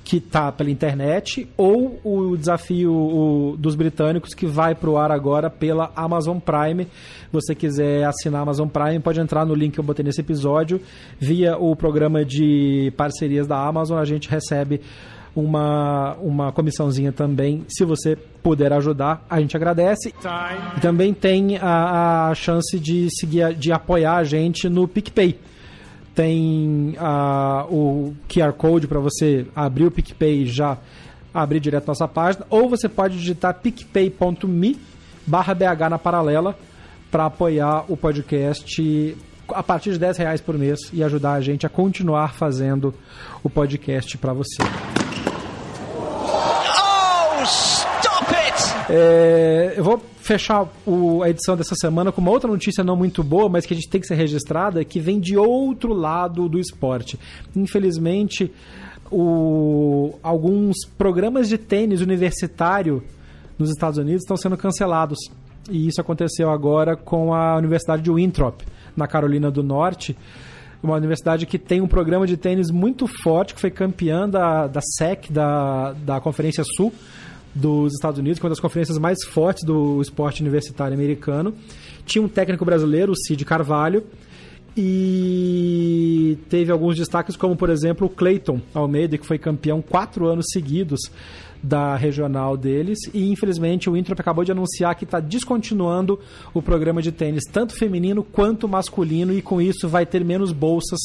[0.05, 5.49] que tá pela internet, ou o desafio o, dos britânicos que vai pro ar agora
[5.49, 6.87] pela Amazon Prime.
[7.33, 10.79] Você quiser assinar a Amazon Prime, pode entrar no link que eu botei nesse episódio.
[11.19, 14.83] Via o programa de parcerias da Amazon, a gente recebe
[15.35, 17.65] uma, uma comissãozinha também.
[17.67, 20.13] Se você puder ajudar, a gente agradece.
[20.77, 25.39] E também tem a, a chance de seguir, de apoiar a gente no PicPay
[26.15, 30.79] tem uh, o QR Code para você abrir o PicPay e já
[31.33, 34.79] abrir direto nossa página, ou você pode digitar picpay.me
[35.27, 36.57] barra BH na paralela
[37.11, 39.17] para apoiar o podcast
[39.49, 42.95] a partir de 10 reais por mês e ajudar a gente a continuar fazendo
[43.43, 44.63] o podcast para você.
[48.97, 53.25] É, eu vou fechar o, a edição dessa semana com uma outra notícia não muito
[53.25, 56.61] boa, mas que a gente tem que ser registrada, que vem de outro lado do
[56.61, 57.19] esporte.
[57.57, 58.53] Infelizmente,
[59.11, 63.03] o, alguns programas de tênis universitário
[63.59, 65.19] nos Estados Unidos estão sendo cancelados.
[65.69, 68.63] E isso aconteceu agora com a Universidade de Winthrop,
[68.97, 70.17] na Carolina do Norte
[70.85, 74.83] uma universidade que tem um programa de tênis muito forte, que foi campeã da, da
[74.83, 76.93] SEC, da, da Conferência Sul,
[77.55, 81.55] dos Estados Unidos, que é uma das conferências mais fortes do esporte universitário americano.
[82.05, 84.05] Tinha um técnico brasileiro, o Cid Carvalho,
[84.77, 90.47] e teve alguns destaques, como por exemplo o Clayton Almeida, que foi campeão quatro anos
[90.53, 91.01] seguidos
[91.65, 92.99] da regional deles.
[93.15, 96.21] E infelizmente o Introp acabou de anunciar que está descontinuando
[96.53, 101.01] o programa de tênis, tanto feminino quanto masculino, e com isso vai ter menos bolsas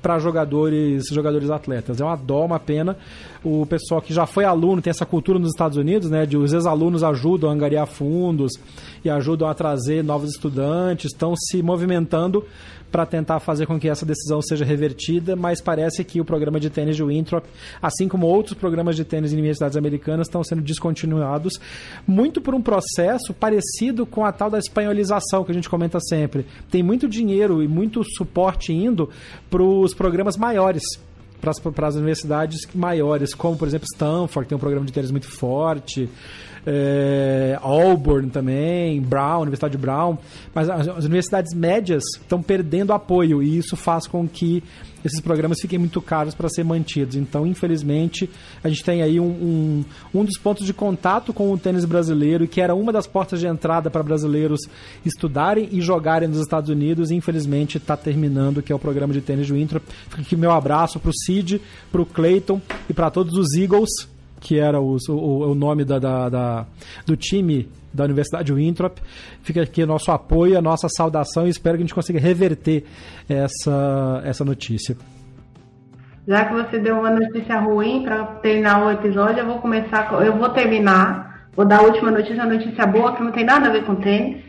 [0.00, 2.00] para jogadores, jogadores atletas.
[2.00, 2.96] É uma dó, uma pena.
[3.42, 6.24] O pessoal que já foi aluno tem essa cultura nos Estados Unidos, né?
[6.24, 8.52] De os ex-alunos ajudam a angariar fundos
[9.04, 12.44] e ajudam a trazer novos estudantes, estão se movimentando
[12.94, 16.70] para tentar fazer com que essa decisão seja revertida, mas parece que o programa de
[16.70, 17.44] tênis de Winthrop,
[17.82, 21.60] assim como outros programas de tênis em universidades americanas, estão sendo descontinuados,
[22.06, 26.46] muito por um processo parecido com a tal da espanholização que a gente comenta sempre.
[26.70, 29.10] Tem muito dinheiro e muito suporte indo
[29.50, 30.84] para os programas maiores
[31.74, 35.28] para as universidades maiores, como por exemplo Stanford, que tem um programa de tênis muito
[35.28, 36.08] forte,
[36.66, 40.16] é, Auburn também, Brown, Universidade de Brown,
[40.54, 44.62] mas as, as universidades médias estão perdendo apoio e isso faz com que
[45.04, 47.16] esses programas fiquem muito caros para ser mantidos.
[47.16, 48.28] Então, infelizmente,
[48.62, 49.84] a gente tem aí um, um,
[50.14, 53.46] um, dos pontos de contato com o tênis brasileiro, que era uma das portas de
[53.46, 54.60] entrada para brasileiros
[55.04, 59.20] estudarem e jogarem nos Estados Unidos, e infelizmente está terminando, que é o programa de
[59.20, 59.82] tênis do Intro.
[60.08, 61.60] Fica aqui meu abraço para o Cid,
[61.92, 64.13] para o Clayton e para todos os Eagles
[64.44, 66.66] que era o, o, o nome da, da, da,
[67.06, 68.98] do time da Universidade Winthrop.
[69.42, 72.84] Fica aqui nosso apoio, a nossa saudação e espero que a gente consiga reverter
[73.26, 74.96] essa, essa notícia.
[76.28, 80.36] Já que você deu uma notícia ruim para terminar o episódio, eu vou começar, eu
[80.36, 83.72] vou terminar, vou dar a última notícia, uma notícia boa que não tem nada a
[83.72, 84.44] ver com tênis.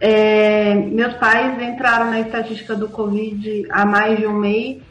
[0.00, 4.82] É, meus pais entraram na estatística do Covid há mais de um mês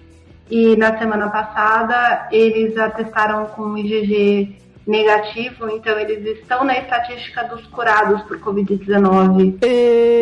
[0.49, 7.65] e na semana passada eles atestaram com IgG negativo, então eles estão na estatística dos
[7.67, 9.59] curados por Covid-19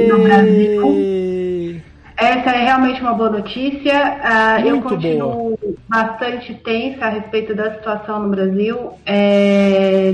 [0.08, 1.82] no Brasil.
[2.16, 4.18] Essa é realmente uma boa notícia.
[4.64, 5.76] Uh, eu continuo boa.
[5.90, 8.94] bastante tensa a respeito da situação no Brasil.
[9.06, 10.14] É,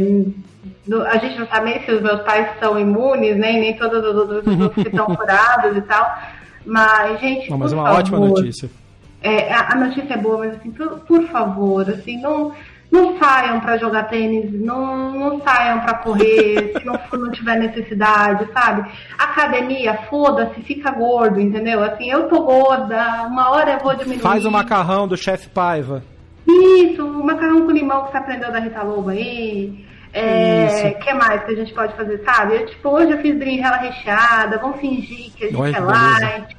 [1.07, 4.15] a gente não sabe nem se os meus pais são imunes, nem, nem todas as
[4.15, 6.17] outras pessoas que estão curadas e tal.
[6.65, 7.49] Mas, gente.
[7.49, 8.69] Não, mas é uma favor, ótima notícia.
[9.21, 12.53] É, a notícia é boa, mas assim, por, por favor, assim, não,
[12.89, 18.47] não saiam para jogar tênis, não, não saiam para correr, se não, não tiver necessidade,
[18.53, 18.89] sabe?
[19.17, 21.83] Academia, foda-se, fica gordo, entendeu?
[21.83, 24.21] Assim, eu tô gorda, uma hora eu vou diminuir.
[24.21, 26.01] Faz o macarrão do chefe Paiva.
[26.47, 29.85] Isso, o macarrão com limão que você aprendeu da Rita Lobo aí.
[30.11, 32.55] É, que mais que a gente pode fazer, sabe?
[32.55, 36.57] Eu, tipo, hoje eu fiz berinjela recheada, vamos fingir que a gente Oi, é light,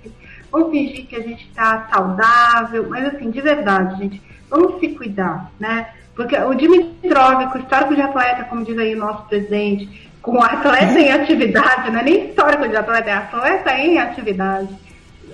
[0.51, 5.51] vamos fingir que a gente tá saudável, mas assim, de verdade, gente, vamos se cuidar,
[5.59, 5.89] né?
[6.15, 10.33] Porque o Dimitrov, com o histórico de atleta, como diz aí o nosso presidente, com
[10.33, 14.69] o atleta em atividade, não é nem histórico de atleta, é atleta em atividade.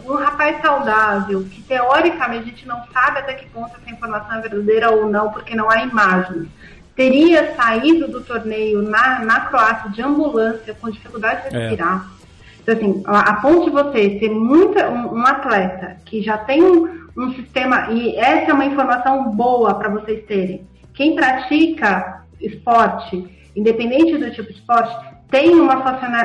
[0.05, 4.41] Um rapaz saudável, que teoricamente a gente não sabe até que ponto essa informação é
[4.43, 6.49] verdadeira ou não, porque não há imagens
[6.97, 11.61] teria saído do torneio na, na Croácia de ambulância com dificuldade de é.
[11.61, 12.11] respirar.
[12.67, 17.07] Então, assim, a, ponto de você ser muita, um, um atleta que já tem um,
[17.17, 20.67] um, sistema, e essa é uma informação boa para vocês terem.
[20.93, 24.97] Quem pratica esporte, independente do tipo de esporte,
[25.31, 25.77] tem uma,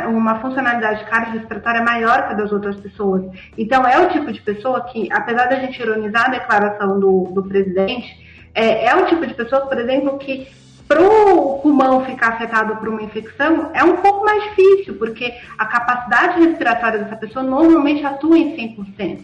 [0.08, 3.24] uma funcionalidade cardiorrespiratória maior que a das outras pessoas.
[3.56, 7.44] Então, é o tipo de pessoa que, apesar da gente ironizar a declaração do, do
[7.44, 8.20] presidente,
[8.54, 10.48] é, é o tipo de pessoa, por exemplo, que
[10.92, 15.66] para o pulmão ficar afetado por uma infecção é um pouco mais difícil, porque a
[15.66, 19.20] capacidade respiratória dessa pessoa normalmente atua em 100%.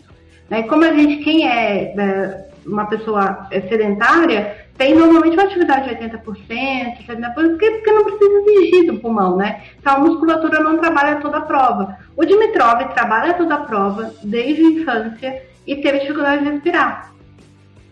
[0.49, 0.61] Né?
[0.61, 5.95] E como a gente, quem é né, uma pessoa sedentária, tem normalmente uma atividade de
[5.95, 9.63] 80%, 70%, porque, porque não precisa exigir do pulmão, né?
[9.78, 11.97] Então a musculatura não trabalha toda a prova.
[12.15, 17.16] O Dimitrov trabalha toda a prova desde a infância e teve dificuldade de respirar.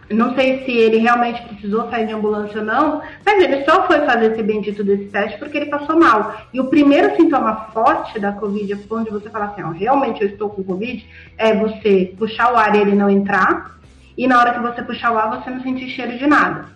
[0.10, 4.02] Não sei se ele realmente precisou sair de ambulância ou não, mas ele só foi
[4.06, 6.36] fazer esse bendito desse teste porque ele passou mal.
[6.54, 10.50] E o primeiro sintoma forte da Covid, onde você fala assim, ó, realmente eu estou
[10.50, 11.04] com Covid,
[11.38, 13.76] é você puxar o ar e ele não entrar,
[14.18, 16.76] e na hora que você puxar o ar, você não sentir cheiro de nada.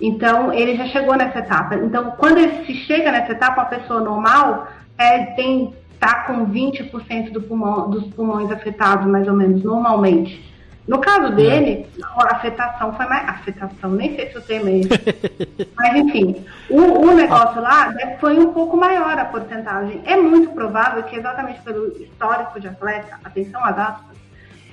[0.00, 1.74] Então, ele já chegou nessa etapa.
[1.76, 7.32] Então, quando ele se chega nessa etapa, a pessoa normal é, tem, tá com 20%
[7.32, 10.49] do pulmão, dos pulmões afetados, mais ou menos, normalmente.
[10.90, 13.28] No caso dele, a afetação foi mais.
[13.28, 15.68] Afetação, nem sei se o termo é esse.
[15.76, 20.02] Mas enfim, o, o negócio lá foi um pouco maior a porcentagem.
[20.04, 24.16] É muito provável que, exatamente pelo histórico de atleta, atenção às aspas,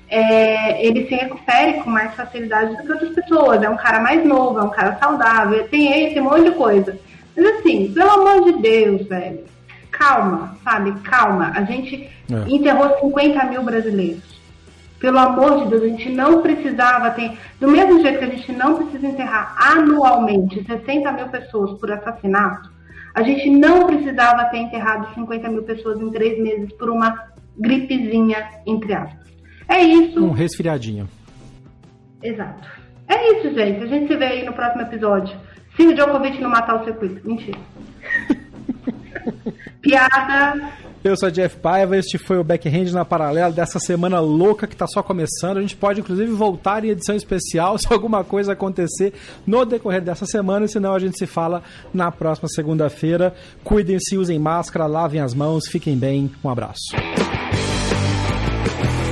[0.09, 3.61] é, ele se recupere com mais facilidade do que outras pessoas.
[3.61, 6.97] É um cara mais novo, é um cara saudável, tem esse monte de coisa.
[7.35, 9.43] Mas assim, pelo amor de Deus, velho,
[9.91, 10.93] calma, sabe?
[11.01, 11.51] Calma.
[11.53, 12.49] A gente é.
[12.49, 14.36] enterrou 50 mil brasileiros.
[14.99, 17.37] Pelo amor de Deus, a gente não precisava ter.
[17.59, 22.71] Do mesmo jeito que a gente não precisa enterrar anualmente 60 mil pessoas por assassinato,
[23.13, 27.27] a gente não precisava ter enterrado 50 mil pessoas em três meses por uma
[27.57, 29.27] gripezinha, entre aspas.
[29.67, 30.23] É isso.
[30.23, 31.07] Um resfriadinho.
[32.23, 32.67] Exato.
[33.07, 33.83] É isso, gente.
[33.83, 35.37] A gente se vê aí no próximo episódio.
[35.75, 37.27] Se o Djokovic não matar o circuito.
[37.27, 37.59] Mentira.
[39.81, 40.71] Piada.
[41.07, 44.85] Eu sou Jeff Paiva, este foi o Backhand na Paralela dessa semana louca que está
[44.85, 45.55] só começando.
[45.55, 49.13] A gente pode, inclusive, voltar em edição especial se alguma coisa acontecer
[49.45, 53.33] no decorrer dessa semana, senão a gente se fala na próxima segunda-feira.
[53.63, 56.29] Cuidem-se, usem máscara, lavem as mãos, fiquem bem.
[56.43, 56.93] Um abraço.